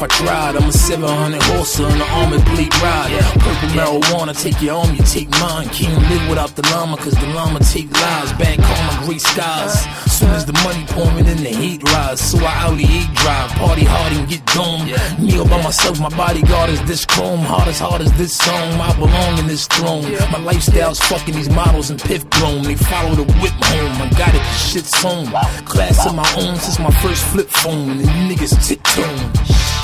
I 0.06 0.08
tried. 0.08 0.54
I'm 0.54 0.68
a 0.68 0.72
700 0.72 1.42
horse 1.42 1.80
on 1.80 1.90
an 1.90 2.02
armored 2.02 2.44
bleed 2.44 2.72
ride. 2.78 3.10
Purple 3.42 3.70
marijuana, 3.74 4.40
take 4.40 4.62
your 4.62 4.76
arm, 4.78 4.94
you 4.94 5.02
take 5.02 5.28
mine. 5.42 5.68
Can't 5.70 5.98
live 6.10 6.28
without 6.28 6.54
the 6.54 6.62
llama, 6.70 6.96
cause 6.96 7.14
the 7.14 7.26
llama 7.34 7.58
take 7.58 7.90
lives. 7.90 8.32
Bad 8.34 8.58
karma, 8.62 9.04
great 9.04 9.20
skies. 9.20 9.74
Soon 10.06 10.30
as 10.30 10.46
the 10.46 10.52
money 10.62 10.84
pouring 10.94 11.26
in, 11.26 11.38
the 11.42 11.50
heat 11.50 11.82
rise. 11.82 12.20
So 12.20 12.38
I 12.38 12.70
Audi 12.70 12.84
8 12.84 13.14
drive, 13.14 13.50
party 13.58 13.84
hard 13.84 14.12
and 14.12 14.28
get 14.28 14.46
dome. 14.54 14.86
Me 15.18 15.38
all 15.40 15.48
by 15.48 15.60
myself, 15.62 15.98
my 15.98 16.10
bodyguard 16.10 16.70
is 16.70 16.82
this 16.84 17.04
chrome. 17.04 17.40
Hard 17.40 17.66
as 17.66 17.80
hard 17.80 18.00
as 18.00 18.12
this 18.16 18.32
song, 18.32 18.80
I 18.80 18.94
belong 18.94 19.38
in 19.40 19.48
this 19.48 19.66
throne. 19.66 20.06
My 20.30 20.38
lifestyle's 20.38 21.00
fucking 21.00 21.34
these 21.34 21.50
models 21.50 21.90
and 21.90 22.00
piff 22.00 22.22
blown. 22.30 22.62
They 22.62 22.76
follow 22.76 23.16
the 23.16 23.26
whip 23.42 23.58
home, 23.58 24.02
I 24.02 24.08
got 24.16 24.34
it, 24.34 24.44
shit's 24.54 24.94
home. 25.02 25.26
Class 25.64 26.06
of 26.06 26.14
my 26.14 26.30
own 26.38 26.54
since 26.56 26.78
my 26.78 26.92
first 27.02 27.24
flip 27.24 27.48
phone, 27.48 27.90
and 27.90 28.00
you 28.02 28.36
niggas 28.36 28.54
tiptoeing. 28.68 29.75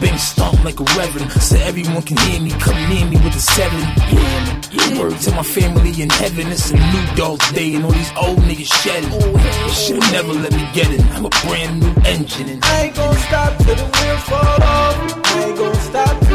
Bang 0.00 0.18
stomp 0.18 0.62
like 0.64 0.78
a 0.80 0.84
reverend, 0.98 1.30
so 1.32 1.56
everyone 1.56 2.02
can 2.02 2.16
hear 2.18 2.40
me. 2.40 2.50
Come 2.50 2.76
near 2.88 3.06
me 3.06 3.16
with 3.16 3.34
a 3.34 3.40
seven. 3.40 3.80
Yeah, 3.80 4.60
yeah. 4.72 5.00
Word 5.00 5.18
to 5.20 5.30
my 5.32 5.42
family 5.42 6.02
in 6.02 6.10
heaven. 6.10 6.48
It's 6.48 6.70
a 6.70 6.76
new 6.76 7.06
dog's 7.16 7.50
day, 7.52 7.74
and 7.74 7.84
all 7.84 7.92
these 7.92 8.12
old 8.16 8.38
niggas 8.40 8.72
shedding. 8.82 9.12
You 9.12 9.72
should've 9.72 10.12
never 10.12 10.32
let 10.34 10.52
me 10.52 10.68
get 10.74 10.90
it. 10.90 11.00
I'm 11.14 11.24
a 11.24 11.30
brand 11.30 11.80
new 11.80 11.94
engine. 12.04 12.48
And 12.48 12.64
I 12.64 12.82
ain't 12.84 12.96
gonna 12.96 13.18
stop 13.18 13.56
till 13.58 13.74
the 13.74 13.84
wheels 13.84 14.22
fall 14.28 14.62
off. 14.62 15.26
I 15.26 15.44
ain't 15.44 15.56
gonna 15.58 15.80
stop 15.80 16.25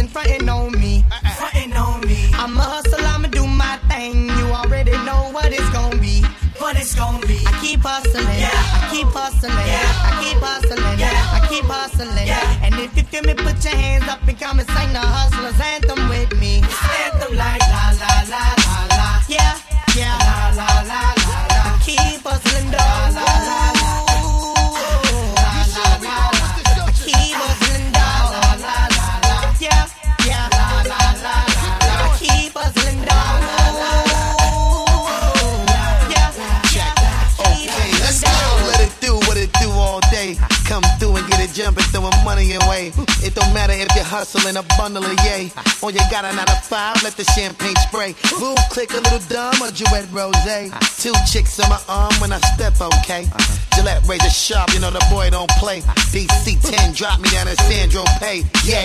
it 0.00 0.30
ain't 0.30 0.44
no 0.44 0.60
use 0.60 0.70
in 0.70 0.72
frontin' 0.72 0.72
on 0.72 0.72
me. 0.80 1.04
Frontin' 1.36 1.72
on 1.72 2.00
me. 2.06 2.30
I'm 2.34 2.56
a 2.56 2.62
hustle, 2.62 3.04
I'ma 3.04 3.28
do 3.28 3.46
my 3.46 3.76
thing. 3.88 4.28
You 4.28 4.46
already 4.60 4.92
know 5.04 5.30
what 5.32 5.52
it's 5.52 5.68
gonna 5.70 5.96
be. 6.00 6.22
What 6.58 6.76
it's 6.76 6.94
gonna 6.94 7.26
be. 7.26 7.38
I 7.46 7.52
keep 7.60 7.80
hustling. 7.80 8.24
Yeah. 8.38 8.50
I 8.52 8.88
keep 8.92 9.08
hustling. 9.08 9.52
Yeah. 9.52 10.08
I 10.08 10.12
keep 10.22 10.40
hustling. 10.40 10.98
Yeah. 10.98 11.36
I 11.36 11.46
keep 11.48 11.64
hustling. 11.64 12.26
Yeah. 12.26 12.64
And 12.64 12.74
if 12.76 12.96
you 12.96 13.02
feel 13.04 13.22
me, 13.22 13.34
put 13.34 13.62
your 13.64 13.74
hands 13.74 14.08
up 14.08 14.26
and 14.26 14.38
come 14.38 14.58
and 14.58 14.68
sing 14.68 14.92
the 14.92 15.00
hustler's 15.00 15.60
anthem 15.60 16.08
with 16.08 16.32
me. 16.40 16.60
You're 44.38 44.58
a 44.58 44.62
bundle 44.76 45.04
of 45.04 45.18
yay. 45.24 45.50
Or 45.82 45.90
you 45.90 46.00
got 46.10 46.26
a 46.28 46.30
to 46.36 46.60
five, 46.60 47.02
let 47.02 47.16
the 47.16 47.24
champagne 47.24 47.74
spray. 47.88 48.14
Move, 48.38 48.58
click 48.68 48.92
a 48.92 49.00
little 49.00 49.24
dumb, 49.32 49.62
or 49.62 49.70
Duet 49.70 50.04
Rose. 50.12 50.36
Two 51.00 51.14
chicks 51.24 51.58
on 51.58 51.70
my 51.70 51.80
arm 51.88 52.12
when 52.20 52.32
I 52.32 52.40
step, 52.52 52.76
okay? 53.00 53.24
Uh-huh. 53.24 53.76
Gillette 53.76 54.04
razor 54.06 54.28
sharp, 54.28 54.74
you 54.74 54.80
know 54.80 54.90
the 54.90 55.00
boy 55.08 55.30
don't 55.30 55.48
play. 55.56 55.80
Uh-huh. 55.80 55.94
DC 56.12 56.60
10, 56.60 56.92
drop 56.92 57.18
me 57.18 57.30
down 57.30 57.48
at 57.48 57.56
Sandro 57.64 58.04
Pay. 58.20 58.44
Yeah, 58.68 58.84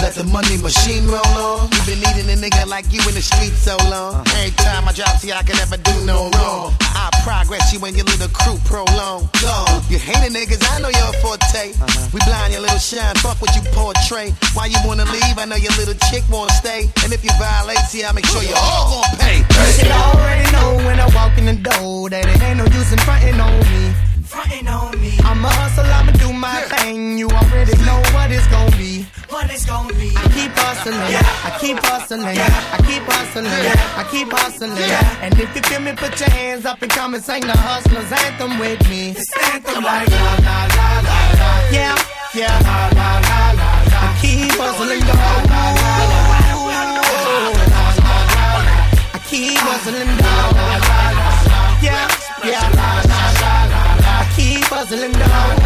let 0.00 0.16
the 0.16 0.24
money 0.32 0.56
machine 0.64 1.04
roll 1.12 1.20
on. 1.36 1.68
You 1.68 1.80
been 1.84 2.00
needing 2.00 2.32
a 2.32 2.40
nigga 2.40 2.66
like 2.66 2.88
you 2.88 3.04
in 3.04 3.12
the 3.12 3.20
street 3.20 3.52
so 3.52 3.76
long. 3.92 4.24
Uh-huh. 4.24 4.40
Every 4.40 4.56
time 4.56 4.88
I 4.88 4.92
drop, 4.96 5.20
see 5.20 5.30
I 5.30 5.42
can 5.42 5.60
never 5.60 5.76
do 5.76 5.92
no 6.08 6.32
wrong. 6.40 6.72
I 6.80 7.12
progress 7.20 7.68
you 7.68 7.84
and 7.84 7.92
your 7.92 8.08
little 8.08 8.32
crew 8.32 8.56
prolong. 8.64 9.28
Gone. 9.44 9.82
You 9.92 10.00
hating 10.00 10.32
niggas, 10.32 10.64
I 10.72 10.80
know 10.80 10.88
your 10.88 11.12
forte. 11.20 11.76
We 12.16 12.20
blind 12.24 12.56
your 12.56 12.64
little 12.64 12.80
shine, 12.80 13.14
fuck 13.20 13.36
what 13.44 13.52
you 13.52 13.60
portray. 13.76 14.32
Why 14.56 14.72
you 14.72 14.79
wanna 14.86 15.04
leave? 15.04 15.36
I 15.38 15.44
know 15.44 15.56
your 15.56 15.72
little 15.80 15.98
chick 16.10 16.24
wanna 16.30 16.52
stay. 16.52 16.90
And 17.04 17.12
if 17.12 17.24
you 17.24 17.30
violate, 17.38 17.78
see 17.90 18.04
I 18.04 18.12
make 18.12 18.26
sure 18.26 18.42
you 18.42 18.54
all 18.56 19.02
gon' 19.02 19.18
pay. 19.18 19.38
You 19.38 19.72
should 19.76 19.90
already 19.92 20.46
know 20.52 20.76
when 20.86 21.00
I 21.00 21.06
walk 21.14 21.36
in 21.38 21.46
the 21.46 21.56
door 21.56 22.10
that 22.10 22.24
it 22.26 22.42
ain't 22.42 22.58
no 22.58 22.64
use 22.64 22.92
in 22.92 22.98
frontin' 23.00 23.40
on 23.40 23.58
me. 23.72 23.94
Frontin' 24.24 24.68
on 24.68 25.00
me. 25.00 25.12
I'm 25.24 25.44
a 25.44 25.48
hustle, 25.48 25.84
I'ma 25.84 26.12
do 26.12 26.32
my 26.32 26.60
thing. 26.78 27.18
You 27.18 27.28
already 27.28 27.74
know 27.82 27.98
what 28.14 28.30
it's 28.30 28.46
gonna 28.46 28.76
be. 28.76 29.06
What 29.28 29.50
it's 29.50 29.66
gonna 29.66 29.92
be. 29.94 30.10
I 30.14 30.22
keep 30.38 30.52
hustling. 30.54 30.94
I 30.94 31.58
keep 31.58 31.78
hustling. 31.78 32.22
I 32.24 32.78
keep 32.86 33.02
hustling. 33.02 33.46
I 33.46 34.04
keep 34.10 34.30
hustling. 34.30 34.72
And 35.22 35.34
if 35.34 35.54
you 35.54 35.62
feel 35.62 35.80
me, 35.80 35.92
put 35.96 36.18
your 36.20 36.30
hands 36.30 36.64
up 36.64 36.80
and 36.82 36.90
come 36.90 37.14
and 37.14 37.22
sing 37.24 37.42
the 37.42 37.56
hustler's 37.56 38.10
anthem 38.12 38.58
with 38.58 38.80
me. 38.88 39.10
It's 39.10 39.32
anthem 39.52 39.82
like 39.82 40.08
la 40.10 40.34
la 40.46 40.58
la 40.78 40.88
la 41.08 41.20
la. 41.40 41.50
Yeah, 41.74 41.96
yeah. 42.34 42.54
La 42.62 42.88
la 42.98 43.10
la 43.18 43.42
la 43.50 43.52
la. 43.58 43.69
I 43.69 43.69
keep 44.20 44.52
hustling. 44.52 45.00
La 45.00 45.14
I 49.12 49.18
keep 49.28 49.58
hustling 49.58 50.16
down. 50.20 50.54
Yeah, 51.82 52.08
yeah. 52.44 52.68
I 54.04 54.32
keep 54.36 54.64
hustling 54.64 55.12
down. 55.12 55.59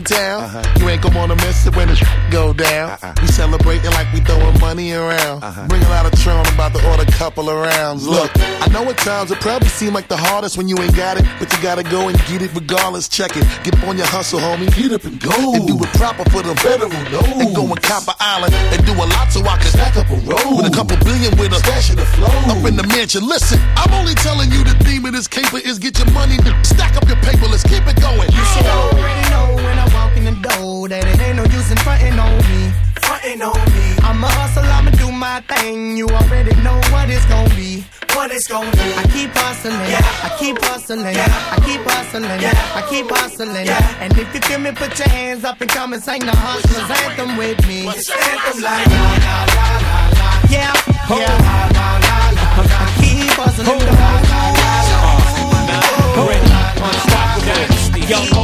In 0.00 0.04
town. 0.04 0.42
Uh-huh. 0.44 0.78
You 0.78 0.88
ain't 0.88 1.02
gonna 1.02 1.16
wanna 1.16 1.36
miss 1.36 1.66
it 1.66 1.76
when 1.76 1.88
the 1.88 1.96
go 2.30 2.52
down. 2.52 2.90
Uh-uh. 2.90 3.14
We 3.20 3.28
celebrating 3.28 3.90
like 3.92 4.12
we 4.12 4.20
throwing 4.20 4.58
money 4.60 4.92
around. 4.92 5.44
Uh-huh. 5.44 5.66
Bring 5.68 5.82
a 5.82 5.88
lot 5.88 6.06
of 6.06 6.12
Tron, 6.20 6.46
about 6.54 6.72
to 6.74 6.80
order 6.90 7.02
a 7.02 7.12
couple 7.12 7.48
of 7.50 7.56
rounds. 7.56 8.06
Look, 8.06 8.30
I 8.36 8.68
know 8.72 8.88
at 8.88 8.98
times 8.98 9.30
it 9.30 9.40
probably 9.40 9.68
seem 9.68 9.92
like 9.92 10.08
the 10.08 10.16
hardest 10.16 10.56
when 10.56 10.68
you 10.68 10.76
ain't 10.80 10.96
got 10.96 11.18
it, 11.18 11.24
but 11.38 11.52
you 11.52 11.62
gotta 11.62 11.82
go 11.82 12.08
and 12.08 12.16
get 12.26 12.42
it 12.42 12.54
regardless. 12.54 13.08
Check 13.08 13.36
it, 13.36 13.44
get 13.64 13.76
up 13.76 13.86
on 13.88 13.96
your 13.96 14.06
hustle, 14.06 14.40
homie. 14.40 14.72
Get 14.74 14.92
up 14.92 15.04
and 15.04 15.20
go 15.20 15.54
and 15.54 15.66
do 15.66 15.76
it 15.76 15.90
proper 16.00 16.24
for 16.30 16.42
the 16.42 16.54
veteran. 16.64 16.92
And 17.40 17.54
go 17.54 17.64
and 17.66 17.82
Copper 17.82 18.14
Island 18.20 18.54
and 18.54 18.84
do 18.86 18.92
a 18.92 19.06
lot 19.06 19.32
so 19.32 19.40
I 19.44 19.56
can 19.56 19.70
stack 19.70 19.96
up 19.96 20.08
a 20.10 20.18
roll 20.24 20.56
with 20.56 20.66
a 20.66 20.74
couple 20.74 20.96
billion 21.04 21.36
with 21.36 21.52
a 21.52 21.60
stash 21.60 21.90
of 21.90 21.96
the 21.96 22.06
flow 22.16 22.32
up 22.48 22.64
in 22.64 22.76
the 22.76 22.86
mansion. 22.88 23.26
Listen, 23.26 23.58
I'm 23.76 23.92
only 23.94 24.14
telling 24.14 24.50
you 24.50 24.64
the 24.64 24.76
theme 24.84 25.04
of 25.04 25.12
this 25.12 25.28
caper 25.28 25.58
is 25.58 25.78
get 25.78 25.98
your 25.98 26.10
money, 26.12 26.36
stack 26.62 26.96
up 26.96 27.06
your 27.08 27.20
paper. 27.20 27.46
Let's 27.46 27.64
keep 27.64 27.86
it 27.86 28.00
going. 28.00 28.30
You 28.32 28.44
should 28.52 28.66
already 28.66 29.24
know 29.30 29.56
when 29.56 29.78
I 29.78 29.84
walk 29.84 29.94
in 29.94 29.99
the 30.30 30.48
door 30.48 30.88
that 30.88 31.04
it 31.06 31.20
ain't 31.20 31.36
no 31.36 31.44
use 31.44 31.70
in 31.70 31.76
frontin' 31.78 32.18
on 32.18 32.36
me. 32.50 32.72
Frontin' 33.02 33.42
on 33.42 33.58
me. 33.74 33.86
I'm 34.02 34.22
a 34.22 34.28
hustle, 34.28 34.64
I'ma 34.64 34.90
do 34.92 35.10
my 35.10 35.40
thing. 35.42 35.96
You 35.96 36.06
already 36.08 36.54
know 36.62 36.78
what 36.92 37.10
it's 37.10 37.24
gonna 37.26 37.54
be. 37.54 37.84
What 38.14 38.30
it's 38.30 38.46
gonna 38.46 38.70
be. 38.70 38.88
I 38.94 39.04
keep 39.12 39.30
hustling. 39.34 39.74
yeah. 39.90 40.26
I 40.26 40.30
keep 40.38 40.58
hustling. 40.62 41.00
yeah. 41.00 41.54
I 41.54 41.58
keep 41.66 41.82
hustling. 41.82 42.24
yeah. 42.40 42.78
I 42.78 42.82
keep 42.88 43.10
hustling. 43.10 43.66
Yeah. 43.66 44.02
And 44.02 44.12
if 44.18 44.32
you 44.34 44.40
feel 44.40 44.58
me, 44.58 44.72
put 44.72 44.98
your 44.98 45.08
hands 45.08 45.44
up 45.44 45.60
and 45.60 45.70
come 45.70 45.92
and 45.92 46.02
sing 46.02 46.20
the 46.20 46.34
hustler's 46.34 46.90
anthem 47.02 47.36
with 47.36 47.58
me. 47.66 47.88
It's 47.88 48.10
anthem 48.10 48.62
like 48.62 48.86
la 48.86 49.02
la 49.26 49.36
la 49.56 49.66
la 49.86 49.98
la. 50.18 50.30
Yeah, 50.50 50.74
yeah. 51.10 51.34
La 51.46 51.58
la 51.76 51.88
la 52.06 52.18
la. 52.38 52.64
I 52.66 52.88
keep 53.00 53.30
hustling. 53.38 53.68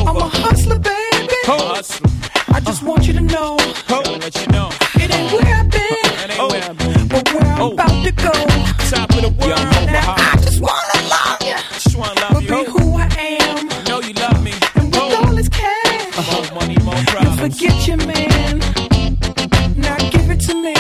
I'm 0.09 0.16
a 0.16 0.28
hustler, 0.28 0.78
baby. 1.47 1.62
I 2.49 2.61
just 2.61 2.83
want 2.83 3.07
you 3.07 3.12
to 3.15 3.21
know 3.21 3.57
Oh. 3.88 4.03
You 4.07 4.47
know. 4.49 4.71
it 4.97 5.15
ain't 5.15 5.33
where 5.33 5.55
I've 5.55 5.71
been, 5.71 7.09
but 7.09 7.33
where 7.33 7.45
I'm 7.45 7.61
oh. 7.62 7.73
about 7.73 8.05
to 8.05 8.12
go. 8.12 8.33
Top 8.91 9.11
of 9.11 9.23
the 9.23 9.33
world. 9.38 9.59
Now 9.87 10.15
I 10.17 10.37
just 10.43 10.61
wanna 10.61 11.00
love 11.11 11.43
you, 11.43 11.57
Just 11.75 11.97
wanna 11.97 12.21
love 12.21 12.33
but 12.35 12.43
you. 12.43 12.65
be 12.65 12.71
who 12.71 12.97
I 12.97 13.09
am. 13.41 13.85
Know 13.85 14.00
you 14.00 14.15
love 14.15 14.43
me. 14.43 14.53
And 14.75 14.87
with 14.93 15.15
all 15.15 15.35
this 15.35 15.49
cash, 15.49 16.17
More 16.33 16.61
money, 16.61 16.76
more 16.83 16.95
you 16.97 17.05
problems. 17.07 17.41
forget 17.41 17.87
your 17.87 17.97
man. 17.99 18.59
Now 19.76 19.97
give 20.11 20.31
it 20.31 20.41
to 20.49 20.55
me, 20.55 20.75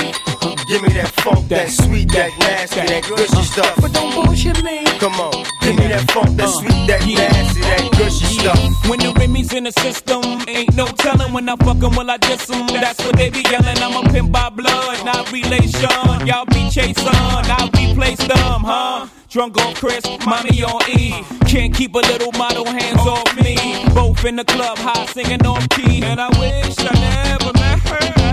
Give 0.68 0.82
me 0.82 0.88
that 0.98 1.12
funk, 1.22 1.48
that 1.48 1.70
sweet, 1.70 2.10
that 2.12 2.30
nasty, 2.38 2.80
that 2.80 2.88
that 2.88 3.02
gushy 3.08 3.36
uh, 3.36 3.42
stuff. 3.42 3.74
but 3.80 3.92
don't 3.92 4.12
bullshit 4.14 4.62
me. 4.64 4.84
Come 4.98 5.14
on, 5.20 5.32
give 5.32 5.44
me 5.44 5.55
that 5.96 6.10
funk, 6.10 6.36
that 6.36 6.48
uh, 6.48 6.52
sweet, 6.52 6.86
that 6.86 7.00
nasty, 7.06 7.60
that 7.60 7.90
gushy 7.96 8.26
stuff. 8.26 8.58
When 8.88 8.98
the 8.98 9.12
Remy's 9.18 9.52
in 9.52 9.64
the 9.64 9.72
system, 9.72 10.22
ain't 10.48 10.74
no 10.76 10.86
telling 10.86 11.32
when 11.32 11.48
I 11.48 11.56
fuck 11.56 11.82
'em, 11.82 11.96
will 11.96 12.10
I 12.10 12.16
diss 12.18 12.50
'em? 12.50 12.66
That's 12.66 13.02
what 13.04 13.16
they 13.16 13.30
be 13.30 13.42
yelling. 13.50 13.78
I'm 13.78 13.96
a 13.96 14.02
pimp 14.12 14.30
by 14.30 14.50
blood, 14.50 15.04
not 15.04 15.30
relation. 15.32 16.26
Y'all 16.26 16.44
be 16.46 16.68
chasing, 16.70 17.08
I 17.08 17.70
replace 17.74 18.18
them, 18.18 18.60
huh? 18.64 19.06
Drunk 19.28 19.58
on 19.64 19.74
Chris, 19.74 20.04
mommy 20.26 20.62
on 20.62 20.80
E. 20.90 21.24
Can't 21.46 21.74
keep 21.74 21.94
a 21.94 21.98
little 21.98 22.32
model 22.32 22.66
hands 22.66 23.04
off 23.06 23.28
me. 23.36 23.56
Both 23.94 24.24
in 24.24 24.36
the 24.36 24.44
club, 24.44 24.78
high 24.78 25.06
singing 25.06 25.44
on 25.46 25.66
key. 25.68 26.02
And 26.02 26.20
I 26.20 26.28
wish 26.38 26.76
I 26.78 26.94
never 26.94 27.52
met 27.54 27.78
her 27.88 28.25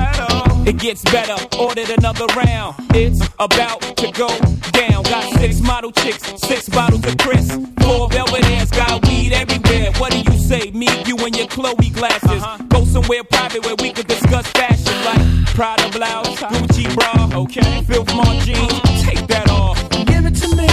It 0.65 0.77
gets 0.77 1.03
better, 1.03 1.35
ordered 1.59 1.89
another 1.89 2.25
round. 2.37 2.75
It's 2.95 3.19
about 3.37 3.81
to 3.97 4.11
go 4.13 4.29
down. 4.71 5.03
Got 5.03 5.33
six 5.39 5.59
model 5.59 5.91
chicks, 5.91 6.23
six 6.39 6.69
bottles 6.69 7.05
of 7.05 7.17
Chris. 7.17 7.51
Four 7.81 8.09
velvet 8.09 8.45
ass, 8.45 8.71
got 8.71 9.05
weed 9.05 9.33
everywhere. 9.33 9.91
What 9.97 10.13
do 10.13 10.19
you 10.19 10.39
say? 10.39 10.71
Me, 10.71 10.87
you, 11.05 11.17
and 11.17 11.35
your 11.35 11.47
Chloe 11.47 11.89
glasses. 11.89 12.41
Uh-huh. 12.41 12.63
Go 12.69 12.85
somewhere 12.85 13.25
private 13.25 13.65
where 13.65 13.75
we 13.81 13.91
could 13.91 14.07
discuss 14.07 14.47
fashion 14.47 14.95
like 15.03 15.45
Prada 15.53 15.89
blouse, 15.91 16.41
uh-huh. 16.41 16.55
Gucci 16.55 16.87
bra, 16.95 17.41
okay? 17.41 17.83
Filth 17.83 18.15
Mon 18.15 18.39
jeans, 18.39 19.03
take 19.03 19.27
that 19.27 19.49
off. 19.49 19.77
Give 20.07 20.25
it 20.25 20.35
to 20.35 20.47
me. 20.55 20.67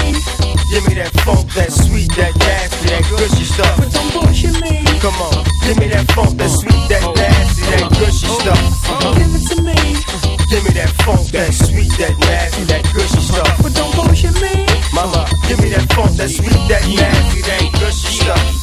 Give 0.71 0.87
me 0.87 0.95
that 1.03 1.11
funk, 1.27 1.51
that 1.55 1.73
sweet, 1.73 2.15
that 2.15 2.33
nasty, 2.39 2.89
that 2.91 3.03
gushy 3.11 3.45
stuff. 3.45 3.77
But 3.77 3.93
don't 3.93 4.13
bullshit 4.15 4.55
me. 4.63 4.87
Come 5.01 5.15
on, 5.19 5.45
give 5.67 5.79
me 5.79 5.89
that 5.89 6.07
funk, 6.13 6.39
that 6.39 6.49
sweet, 6.49 6.89
that 6.89 7.03
oh. 7.03 7.13
nasty, 7.13 7.63
that 7.63 7.91
gushy 7.99 8.27
oh. 8.31 8.39
stuff. 8.39 9.17
Give 9.19 9.35
it 9.35 9.57
to 9.57 9.63
me. 9.63 9.80
Give 10.51 10.65
me 10.65 10.71
that 10.71 10.91
funk, 11.07 11.29
that 11.31 11.55
sweet, 11.55 11.93
that 11.99 12.19
nasty, 12.19 12.65
that 12.65 12.83
gushy 12.93 13.21
stuff. 13.21 13.63
But 13.63 13.73
don't 13.73 13.95
bullshit 13.95 14.35
me. 14.43 14.67
Mama, 14.93 15.25
give 15.47 15.61
me 15.63 15.71
that 15.71 15.87
funk, 15.93 16.17
that 16.17 16.29
sweet, 16.29 16.51
that 16.67 16.83
nasty, 16.91 17.41
that 17.43 17.71
gushy 17.79 18.19
stuff. 18.19 18.60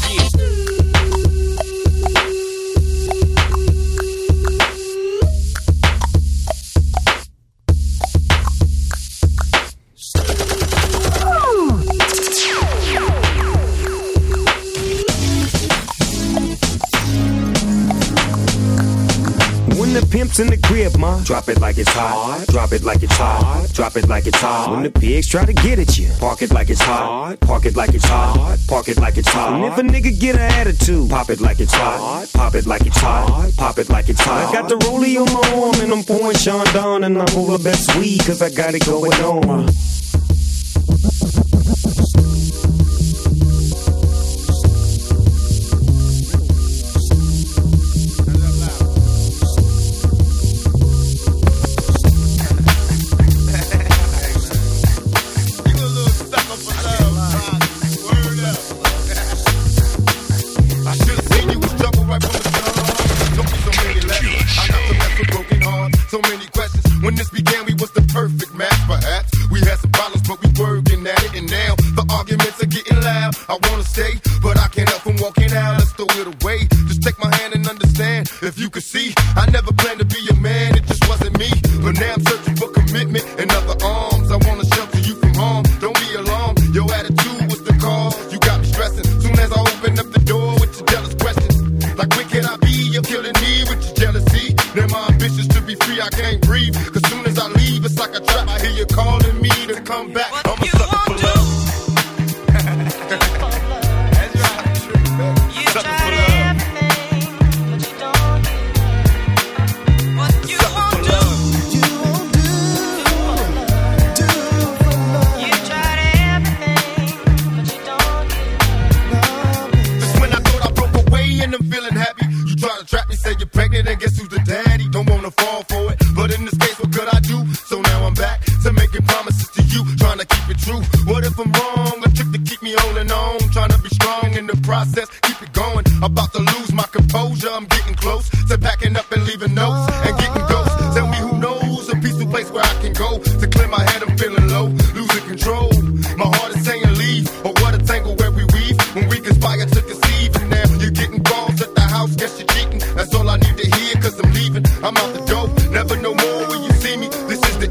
In 20.40 20.46
the 20.46 20.58
crib, 20.58 20.96
ma, 20.98 21.20
drop 21.24 21.50
it 21.50 21.60
like 21.60 21.80
it's 21.80 21.90
hot. 21.90 22.46
Drop 22.50 22.72
it 22.72 22.84
like 22.84 23.02
it's 23.02 23.16
hot. 23.18 23.68
Drop 23.74 23.96
it 23.96 24.08
like 24.08 24.28
it's 24.28 24.38
hot. 24.40 24.70
When 24.70 24.84
the 24.84 24.92
pigs 24.92 25.28
try 25.28 25.46
to 25.46 25.54
get 25.54 25.80
at 25.80 25.98
you, 25.98 26.12
park 26.20 26.44
it 26.44 26.52
like 26.52 26.70
it's 26.70 26.80
hot. 26.80 27.40
Park 27.40 27.66
it 27.66 27.76
like 27.76 27.96
it's 27.96 28.06
hot. 28.06 28.56
Park 28.68 28.88
it 28.88 29.00
like 29.00 29.18
it's 29.18 29.30
hot. 29.30 29.54
And 29.54 29.66
if 29.66 29.80
a 29.80 29.82
nigga 29.82 30.20
get 30.20 30.36
an 30.36 30.42
attitude, 30.42 31.10
pop 31.10 31.32
it 31.32 31.42
like 31.42 31.60
it's 31.60 31.74
hot. 31.74 32.30
Pop 32.34 32.54
it 32.54 32.68
like 32.68 32.86
it's 32.86 33.00
hot. 33.00 33.52
Pop 33.58 33.80
it 33.80 33.90
like 33.90 34.10
it's 34.10 34.22
hot. 34.22 34.50
I 34.50 34.54
got 34.54 34.70
the 34.70 34.76
rollie 34.76 35.18
on 35.18 35.26
my 35.34 35.64
arm 35.64 35.82
and 35.82 35.92
I'm 35.92 36.04
pouring 36.04 36.38
Sean 36.38 36.66
down 36.66 37.04
and 37.04 37.18
I'm 37.18 37.26
the 37.26 37.60
best 37.64 37.96
weed 37.96 38.20
cause 38.20 38.44
I 38.44 38.52
got 38.52 38.76
it 38.76 38.86
going 38.86 39.14
on. 39.14 39.66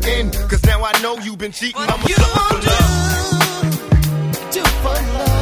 End, 0.06 0.34
cause 0.48 0.64
now 0.64 0.82
I 0.84 0.92
know 1.02 1.16
you've 1.18 1.38
been 1.38 1.52
cheating. 1.52 1.80
I'm 1.80 2.00
a 2.00 2.08
sucker 2.08 2.24
for 2.24 2.54
love. 2.66 4.52
Sucker 4.52 4.70
for 4.82 4.94
love. 5.12 5.35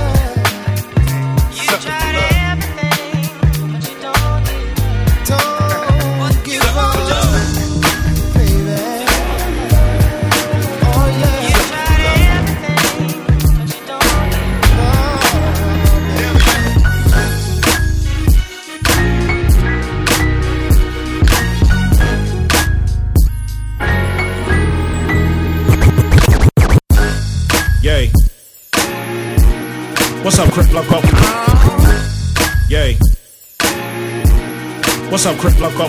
What's 35.24 35.36
up, 35.36 35.40
Crip 35.40 35.58
Loco? 35.58 35.88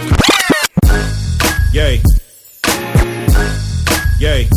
Yay. 1.73 2.01
Yay. 4.17 4.47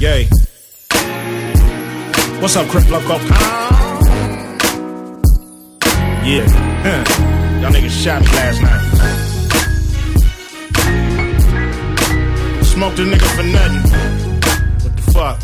Yay. 0.00 0.24
What's 2.40 2.56
up, 2.56 2.66
Crip 2.68 2.88
Loco? 2.88 3.18
Yeah. 6.24 6.48
Huh. 6.80 7.04
Y'all 7.60 7.70
niggas 7.70 8.02
shot 8.02 8.22
me 8.22 8.28
last 8.28 8.62
night. 8.62 8.82
Smoked 12.64 12.98
a 12.98 13.02
nigga 13.02 13.28
for 13.36 13.42
nothing. 13.42 13.82
What 14.80 14.96
the 14.96 15.02
fuck? 15.12 15.38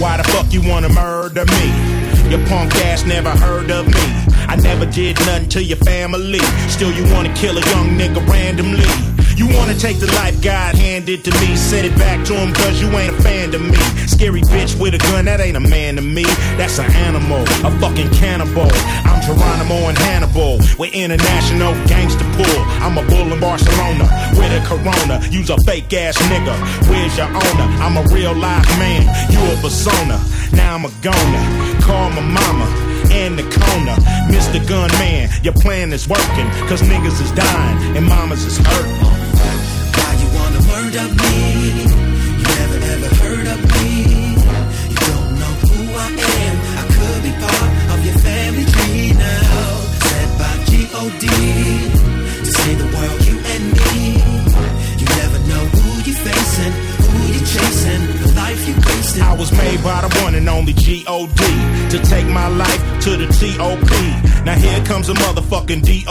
Why 0.00 0.16
the 0.16 0.24
fuck 0.24 0.52
you 0.52 0.68
wanna 0.68 0.88
murder 0.88 1.44
me? 1.44 2.03
Your 2.34 2.44
punk 2.48 2.74
ass 2.90 3.04
never 3.06 3.30
heard 3.30 3.70
of 3.70 3.86
me. 3.86 4.06
I 4.50 4.56
never 4.56 4.86
did 4.86 5.14
nothing 5.20 5.48
to 5.50 5.62
your 5.62 5.78
family. 5.86 6.40
Still, 6.66 6.90
you 6.90 7.04
wanna 7.14 7.32
kill 7.34 7.56
a 7.56 7.60
young 7.70 7.94
nigga 7.94 8.26
randomly. 8.26 8.90
You 9.36 9.46
wanna 9.54 9.74
take 9.74 10.00
the 10.00 10.10
life 10.18 10.42
God 10.42 10.74
handed 10.74 11.22
to 11.22 11.30
me, 11.38 11.54
send 11.54 11.86
it 11.86 11.96
back 11.96 12.26
to 12.26 12.34
him 12.34 12.52
cause 12.52 12.80
you 12.80 12.90
ain't 12.98 13.14
a 13.14 13.22
fan 13.22 13.52
to 13.52 13.60
me. 13.60 13.78
Scary 14.08 14.42
bitch 14.42 14.74
with 14.80 14.94
a 14.94 14.98
gun, 14.98 15.26
that 15.26 15.40
ain't 15.40 15.56
a 15.56 15.60
man 15.60 15.94
to 15.94 16.02
me. 16.02 16.24
That's 16.58 16.80
an 16.80 16.90
animal, 17.06 17.42
a 17.62 17.70
fucking 17.78 18.10
cannibal. 18.10 18.66
I'm 19.06 19.22
Geronimo 19.22 19.86
and 19.86 19.98
Hannibal. 19.98 20.58
We're 20.76 20.90
international 20.92 21.74
gangster 21.86 22.26
pool. 22.34 22.60
I'm 22.82 22.98
a 22.98 23.02
bull 23.06 23.32
in 23.32 23.38
Barcelona 23.38 24.10
with 24.34 24.50
a 24.50 24.62
corona. 24.66 25.22
Use 25.30 25.50
a 25.50 25.56
fake 25.66 25.92
ass 25.94 26.18
nigga. 26.26 26.54
Where's 26.90 27.16
your 27.16 27.28
owner? 27.30 27.68
I'm 27.78 27.96
a 27.96 28.02
real 28.12 28.34
life 28.34 28.66
man. 28.78 29.06
You 29.30 29.38
a 29.54 29.56
persona. 29.62 30.18
Now 30.52 30.74
I'm 30.74 30.84
a 30.84 30.90
goner. 31.00 31.73
Call 31.84 32.10
my 32.10 32.20
mama. 32.22 32.66
and 33.10 33.38
the 33.38 33.42
corner. 33.42 33.96
Mr. 34.32 34.58
Gunman, 34.66 35.28
your 35.42 35.52
plan 35.52 35.92
is 35.92 36.08
working, 36.08 36.48
cause 36.68 36.82
niggas 36.82 37.20
is 37.20 37.30
dying 37.32 37.96
and 37.96 38.06
mamas 38.06 38.44
is 38.44 38.58
hurting. 38.58 39.23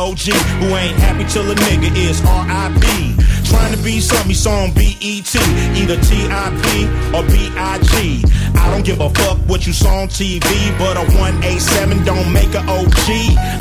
D-O-G 0.04 0.32
who 0.60 0.76
ain't 0.76 0.98
happy 1.00 1.24
till 1.32 1.50
a 1.50 1.56
nigga 1.56 1.96
is 1.96 2.20
R.I.P. 2.26 3.16
Trying 3.54 3.78
to 3.78 3.84
be 3.84 4.00
something 4.00 4.30
he 4.30 4.34
saw 4.34 4.66
B-E-T, 4.74 5.38
either 5.78 6.02
T-I-P 6.02 6.66
or 7.14 7.22
B-I-G. 7.30 8.26
I 8.58 8.72
don't 8.72 8.84
give 8.84 9.00
a 9.00 9.10
fuck 9.10 9.38
what 9.46 9.68
you 9.68 9.74
saw 9.74 10.02
on 10.02 10.08
TV, 10.08 10.42
but 10.80 10.98
a 10.98 11.06
187 11.22 12.04
don't 12.04 12.34
make 12.34 12.50
a 12.56 12.66
OG. 12.66 13.08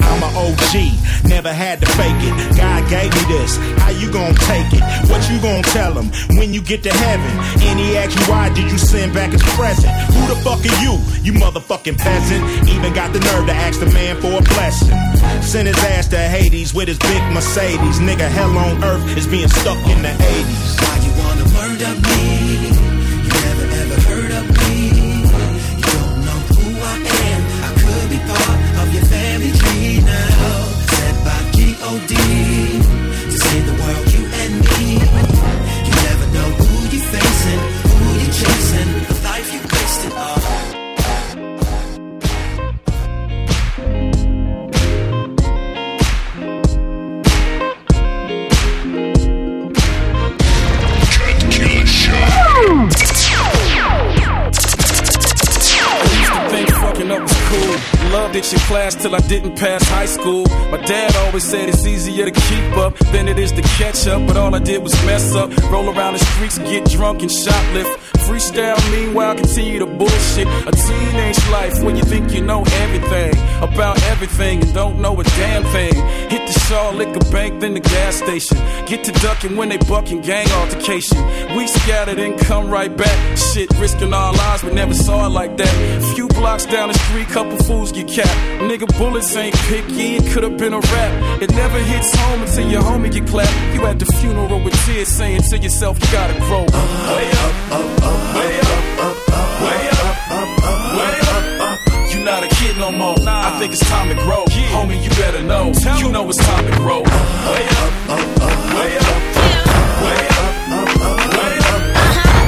I'm 0.00 0.22
a 0.24 0.30
OG, 0.32 1.28
never 1.28 1.52
had 1.52 1.80
to 1.80 1.86
fake 1.92 2.22
it. 2.24 2.56
God 2.56 2.88
gave 2.88 3.12
me 3.12 3.22
this, 3.36 3.58
how 3.84 3.90
you 3.90 4.10
gonna 4.10 4.32
take 4.48 4.72
it? 4.72 4.82
What 5.10 5.20
you 5.28 5.36
gonna 5.42 5.62
tell 5.76 5.92
him 5.92 6.08
when 6.38 6.54
you 6.54 6.62
get 6.62 6.82
to 6.84 6.92
heaven? 6.92 7.32
And 7.68 7.78
he 7.78 7.96
asks 7.96 8.16
you 8.16 8.32
why 8.32 8.48
did 8.54 8.70
you 8.72 8.78
send 8.78 9.12
back 9.12 9.32
his 9.32 9.42
present? 9.60 9.92
Who 10.16 10.26
the 10.32 10.40
fuck 10.40 10.60
are 10.64 10.78
you, 10.80 10.96
you 11.20 11.32
motherfucking 11.36 11.98
peasant? 11.98 12.42
Even 12.68 12.94
got 12.94 13.12
the 13.12 13.20
nerve 13.20 13.46
to 13.46 13.52
ask 13.52 13.80
the 13.80 13.92
man 13.92 14.16
for 14.20 14.38
a 14.38 14.42
blessing. 14.42 14.96
Send 15.42 15.68
his 15.68 15.78
ass 15.84 16.08
to 16.08 16.18
Hades 16.18 16.72
with 16.72 16.88
his 16.88 16.98
big 16.98 17.22
Mercedes. 17.32 17.98
Nigga, 18.00 18.28
hell 18.28 18.56
on 18.56 18.82
earth 18.84 19.16
is 19.16 19.26
being 19.26 19.48
stuck 19.48 19.81
in 19.90 20.02
the 20.02 20.08
80s. 20.08 20.80
Why 20.80 20.94
you 21.04 21.12
wanna 21.20 21.46
murder 21.54 21.92
me? 22.08 22.41
In 58.52 58.61
class 58.72 58.94
till 58.94 59.14
I 59.14 59.20
didn't 59.28 59.56
pass 59.58 59.86
high 59.86 60.06
school. 60.06 60.44
My 60.72 60.78
dad 60.78 61.14
always 61.16 61.44
said 61.44 61.68
it's 61.68 61.84
easier 61.84 62.24
to 62.24 62.30
keep 62.30 62.76
up 62.78 62.96
than 63.12 63.28
it 63.28 63.38
is 63.38 63.52
to 63.52 63.60
catch 63.80 64.06
up. 64.06 64.26
But 64.26 64.38
all 64.38 64.54
I 64.54 64.60
did 64.60 64.82
was 64.82 64.94
mess 65.04 65.34
up, 65.34 65.50
roll 65.70 65.90
around 65.94 66.14
the 66.14 66.24
streets, 66.24 66.56
get 66.56 66.86
drunk 66.86 67.20
and 67.20 67.30
shoplift. 67.30 67.92
Freestyle, 68.26 68.80
meanwhile, 68.90 69.34
continue 69.34 69.78
to 69.80 69.86
bullshit. 69.86 70.46
A 70.70 70.72
teenage 70.72 71.42
life 71.50 71.82
when 71.82 71.96
you 71.96 72.04
think 72.04 72.32
you 72.32 72.40
know 72.40 72.62
everything 72.84 73.34
about 73.60 74.00
everything 74.04 74.62
and 74.62 74.72
don't 74.72 75.00
know 75.00 75.20
a 75.20 75.24
damn 75.24 75.64
thing. 75.64 75.94
Hit 76.30 76.46
the 76.46 76.58
Shaw 76.66 76.90
Liquor 76.90 77.24
Bank, 77.30 77.60
then 77.60 77.74
the 77.74 77.80
gas 77.80 78.16
station. 78.16 78.56
Get 78.86 79.04
to 79.04 79.12
ducking 79.20 79.56
when 79.56 79.68
they 79.68 79.78
bucking 79.78 80.22
gang 80.22 80.48
altercation. 80.52 81.18
We 81.56 81.66
scattered 81.66 82.18
and 82.18 82.38
come 82.40 82.70
right 82.70 82.94
back. 82.96 83.36
Shit, 83.36 83.68
risking 83.78 84.14
our 84.14 84.32
lives, 84.32 84.62
but 84.62 84.72
never 84.72 84.94
saw 84.94 85.26
it 85.26 85.30
like 85.30 85.56
that. 85.58 85.74
Few 86.14 86.28
blocks 86.28 86.64
down 86.66 86.88
the 86.88 86.94
street, 86.94 87.28
couple 87.28 87.58
fools 87.58 87.92
get 87.92 88.08
capped. 88.08 88.61
Nigga, 88.68 88.86
bullets 88.96 89.34
ain't 89.36 89.54
picky, 89.68 90.16
it 90.16 90.32
could've 90.32 90.56
been 90.56 90.72
a 90.72 90.80
rap. 90.80 91.42
It 91.42 91.50
never 91.50 91.78
hits 91.78 92.14
home 92.14 92.42
until 92.42 92.70
your 92.70 92.82
homie 92.82 93.12
get 93.12 93.26
clapped. 93.26 93.52
You 93.74 93.84
at 93.86 93.98
the 93.98 94.06
funeral 94.06 94.62
with 94.64 94.74
tears 94.86 95.08
saying 95.08 95.42
to 95.50 95.58
yourself, 95.58 95.98
you 96.00 96.06
gotta 96.12 96.38
grow 96.46 96.64
up. 96.64 96.72
Way 96.72 97.28
up, 97.42 97.54
up, 97.72 98.02
up, 98.02 98.36
way 98.36 98.60
up, 98.60 98.80
up, 99.06 99.16
up, 99.28 99.60
way 99.62 99.82
up, 99.90 100.30
up, 100.30 100.48
up, 100.62 100.80
way 100.96 101.16
up, 101.34 101.44
up. 101.68 102.12
You 102.14 102.24
not 102.24 102.44
a 102.44 102.48
kid 102.48 102.78
no 102.78 102.90
more. 102.92 103.16
I 103.26 103.58
think 103.58 103.72
it's 103.72 103.88
time 103.88 104.08
to 104.08 104.14
grow. 104.14 104.44
Homie, 104.46 105.02
you 105.02 105.10
better 105.10 105.42
know. 105.42 105.72
You 105.98 106.10
know 106.10 106.28
it's 106.28 106.38
time 106.38 106.64
to 106.64 106.76
grow. 106.78 107.02
Way 107.02 107.64
up, 107.82 107.92
up, 108.14 108.42
up, 108.46 108.58
way 108.78 108.92
up, 108.96 109.20
way 110.02 110.22
up, 110.32 110.48
up, 110.70 110.90
up, 111.02 111.18
way 111.36 111.54
up. 111.70 111.82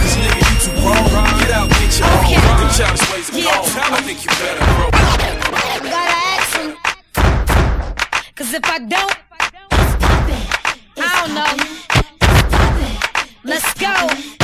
Cause 0.00 0.16
nigga, 0.22 0.42
you 0.46 0.56
too 0.62 0.74
grown. 0.80 1.26
Get 1.40 1.50
out, 1.50 1.68
get 1.68 1.98
your 1.98 2.08
own. 2.08 2.58
Them 2.60 2.70
childish 2.70 3.13
ways. 3.46 3.76
I 3.76 4.00
think 4.02 4.24
you 4.24 4.30
better 4.30 4.64
grow. 4.74 4.90
Gotta 5.90 6.16
ask 6.34 6.56
him. 6.58 6.70
Cause 8.34 8.52
if 8.54 8.64
I 8.64 8.78
don't, 8.78 9.16
I 10.96 11.08
don't 11.20 11.34
know. 11.34 11.54
Let's 13.44 13.74
go. 13.74 14.43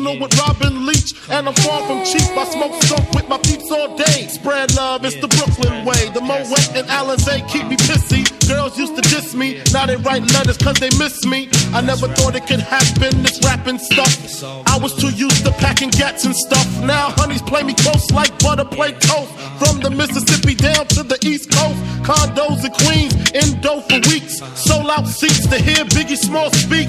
Personal 0.00 0.20
with 0.20 0.38
Robin 0.38 0.86
Leach. 0.86 1.14
And 1.30 1.48
I'm 1.48 1.54
far 1.54 1.86
from 1.86 2.04
cheap. 2.04 2.28
I 2.36 2.44
smoke 2.44 2.82
skunk 2.82 3.10
with 3.12 3.28
my 3.28 3.38
peeps 3.38 3.70
all 3.70 3.96
day. 3.96 4.26
Spread 4.28 4.74
love, 4.74 5.04
it's 5.04 5.20
the 5.20 5.28
Brooklyn 5.28 5.84
way. 5.84 6.10
The 6.10 6.20
Moet 6.20 6.76
and 6.76 6.86
Alizé 6.88 7.46
keep 7.48 7.66
me 7.66 7.76
pissy. 7.76 8.24
Girls 8.48 8.76
used 8.78 8.96
to 8.96 9.02
diss 9.02 9.34
me, 9.34 9.62
now 9.72 9.86
they 9.86 9.96
write 9.96 10.22
letters 10.32 10.56
cause 10.56 10.76
they 10.80 10.90
miss 10.98 11.24
me. 11.24 11.48
I 11.72 11.80
never 11.80 12.08
thought 12.08 12.34
it 12.34 12.46
could 12.46 12.60
happen, 12.60 13.22
this 13.22 13.38
rapping 13.44 13.78
stuff. 13.78 14.42
I 14.66 14.78
was 14.78 14.94
too 14.96 15.10
used 15.10 15.44
to 15.44 15.52
packing 15.52 15.90
gats 15.90 16.24
and 16.24 16.34
stuff. 16.34 16.66
Now 16.82 17.10
honeys 17.16 17.42
play 17.42 17.62
me 17.62 17.74
close 17.74 18.10
like 18.10 18.36
butter 18.40 18.64
play 18.64 18.92
toast. 18.92 19.32
From 19.60 19.80
the 19.80 19.90
Mississippi 19.90 20.54
down 20.54 20.86
to 20.98 21.02
the 21.04 21.18
East 21.22 21.50
Coast, 21.52 21.78
condos 22.02 22.64
in 22.64 22.72
Queens, 22.82 23.14
in 23.32 23.60
dough 23.60 23.82
for 23.82 24.00
weeks. 24.10 24.42
Sold 24.58 24.90
out 24.90 25.06
seats 25.06 25.46
to 25.46 25.58
hear 25.58 25.84
Biggie 25.84 26.16
Small 26.16 26.50
speak. 26.50 26.88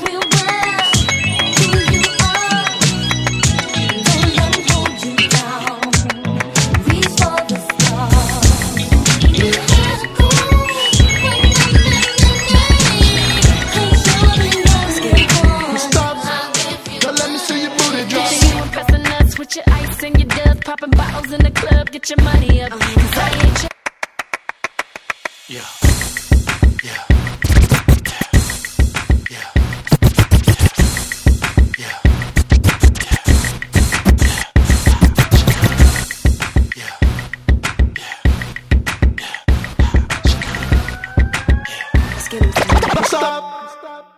Popping 20.71 20.91
bottles 20.91 21.33
in 21.33 21.41
the 21.41 21.51
club, 21.51 21.91
get 21.91 22.09
your 22.09 22.23
money 22.23 22.61
up. 22.61 22.71
'Cause 22.71 23.17
I 23.17 23.29
ain't 23.43 23.67
Yeah. 25.49 25.80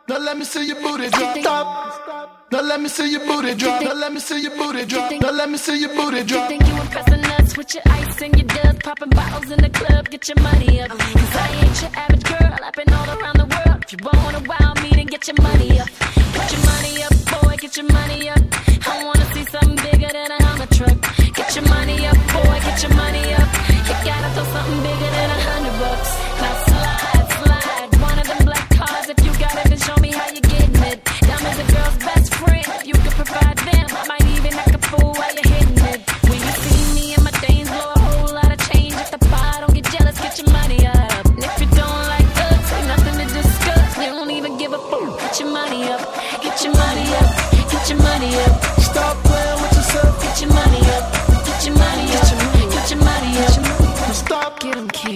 Now 0.08 0.18
let 0.20 0.38
me 0.38 0.44
see 0.44 0.68
your 0.68 0.82
booty 0.82 1.10
drop. 1.10 1.38
Stop. 1.38 2.48
Now 2.52 2.62
let 2.62 2.82
me 2.82 2.90
see 2.90 3.10
your 3.12 3.26
booty 3.26 3.56
drop. 3.56 3.82
Now 3.84 3.94
let 3.94 4.12
me 4.12 4.20
see 4.20 4.42
your 4.42 4.56
booty 4.58 4.86
drop. 4.86 5.12
Now 5.22 5.32
let 5.32 5.50
me 5.50 5.58
see 5.58 5.80
your 5.80 5.96
booty 5.96 6.24
drop. 6.24 6.50
You 6.52 6.58
think 6.60 6.68
you 6.68 6.82
impressing 6.82 7.26
us 7.40 7.58
with 7.58 7.74
your 7.74 7.84
ice 7.88 8.22
and 8.22 8.38
your 8.38 8.48
dust, 8.48 8.80
popping 8.84 9.10
bottles 9.12 9.50
in 9.50 9.62
the 9.62 9.70
club, 9.70 10.10
get 10.10 10.28
your 10.28 10.40
money 10.42 10.82
up. 10.82 10.90
'Cause 10.90 11.36
I 11.36 11.48
ain't 11.64 11.82
your 11.82 11.92
average 11.96 12.24
girl, 12.24 12.58
I've 12.68 12.74
been 12.74 12.94
all 12.94 13.10
around 13.16 13.38
the 13.38 13.48
world. 13.56 13.84
If 13.86 13.92
you 13.94 13.98
want 14.04 14.36
a 14.36 14.42
wild 14.52 14.84
me, 14.84 14.90
then 14.92 15.06
get 15.08 15.26
your 15.28 15.42
money 15.42 15.80
up. 15.80 15.88
Get 16.36 16.52
your 16.52 16.64
money 16.72 17.04
up, 17.08 17.14
boy, 17.32 17.56
get 17.64 17.78
your 17.78 17.90
money 18.00 18.30
up. 18.30 18.44
I 18.86 19.04
wanna 19.06 19.34
see 19.34 19.46
something 19.56 19.78
bigger 19.88 20.12
than 20.12 20.32
a 20.32 20.44
Hummer 20.44 20.68
truck. 20.78 20.98
Get 21.34 21.56
your 21.56 21.66
money 21.70 22.06
up, 22.06 22.18
boy, 22.36 22.56
get 22.68 22.84
your 22.84 22.94
money 22.94 23.26
up. 23.40 23.50
You 23.88 23.96
gotta 24.10 24.30
throw 24.36 24.46
something 24.56 24.82
bigger 24.84 25.03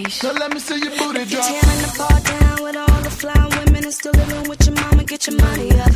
Keish. 0.08 0.22
Now 0.22 0.32
let 0.32 0.52
me 0.52 0.60
see 0.60 0.78
your 0.78 0.90
booty 0.96 1.24
drop. 1.26 1.44
Tearing 1.44 1.82
the 1.82 1.94
bar 1.98 2.20
down 2.20 2.62
with 2.62 2.76
all 2.76 3.02
the 3.02 3.10
fly 3.10 3.46
women 3.56 3.84
and 3.84 3.92
still 3.94 4.12
living 4.12 4.48
with 4.48 4.66
your 4.66 4.74
mama. 4.74 5.04
Get 5.04 5.26
your 5.26 5.36
money 5.36 5.70
up. 5.72 5.92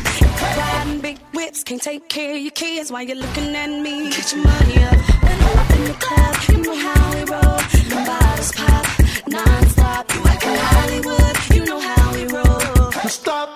Riding 0.59 1.01
big 1.01 1.19
whips, 1.35 1.65
can't 1.65 1.83
take 1.83 2.09
care 2.09 2.35
of 2.37 2.43
your 2.43 2.51
kids 2.51 2.93
while 2.93 3.03
you're 3.03 3.17
looking 3.17 3.55
at 3.57 3.71
me. 3.71 4.11
Get 4.11 4.33
your 4.33 4.45
money 4.45 4.85
up. 4.85 4.97
When 5.23 5.39
I'm 5.47 5.59
up 5.59 5.71
in 5.77 5.85
the 5.85 5.97
club, 6.05 6.37
you 6.49 6.59
know 6.63 6.77
how 6.77 7.15
we 7.15 7.21
roll. 7.33 7.61
The 7.91 8.03
bottles 8.07 8.53
pop 8.53 8.87
non-stop. 9.29 10.15
You 10.15 10.21
acting 10.33 10.57
Hollywood, 10.73 11.37
you 11.55 11.65
know 11.65 11.81
how 11.81 12.13
we 12.15 12.27
roll. 12.27 12.93
Stop. 13.09 13.49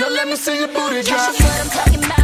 Now 0.00 0.08
let 0.08 0.28
me 0.28 0.36
see 0.36 0.58
your 0.58 0.68
booty 0.68 1.02
drop. 1.02 1.18
That's 1.18 1.40
what 1.40 1.60
I'm 1.60 1.70
talking 1.70 2.04
about. 2.04 2.17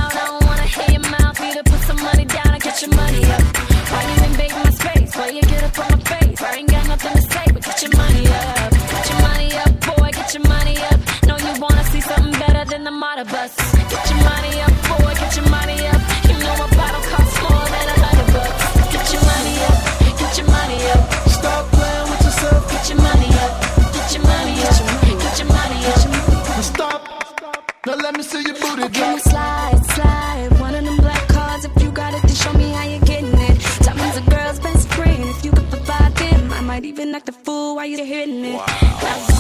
Can 28.94 29.18
drop. 29.18 29.20
slide, 29.20 29.86
slide? 29.86 30.60
One 30.60 30.74
of 30.74 30.84
them 30.84 30.96
black 30.98 31.26
cards. 31.28 31.64
If 31.64 31.82
you 31.82 31.90
got 31.90 32.14
it, 32.14 32.22
then 32.22 32.34
show 32.34 32.52
me 32.52 32.70
how 32.70 32.84
you're 32.84 33.00
getting 33.00 33.34
it. 33.34 33.56
Diamonds 33.80 34.16
a 34.16 34.30
girl's 34.30 34.60
best 34.60 34.88
friend. 34.94 35.24
If 35.24 35.44
you 35.44 35.50
could 35.50 35.68
provide 35.68 36.14
them, 36.16 36.52
I 36.52 36.60
might 36.60 36.84
even 36.84 37.14
act 37.14 37.28
a 37.28 37.32
fool 37.32 37.76
while 37.76 37.86
you're 37.86 38.06
hitting 38.06 38.44
it. 38.44 38.60
Now 39.02 39.33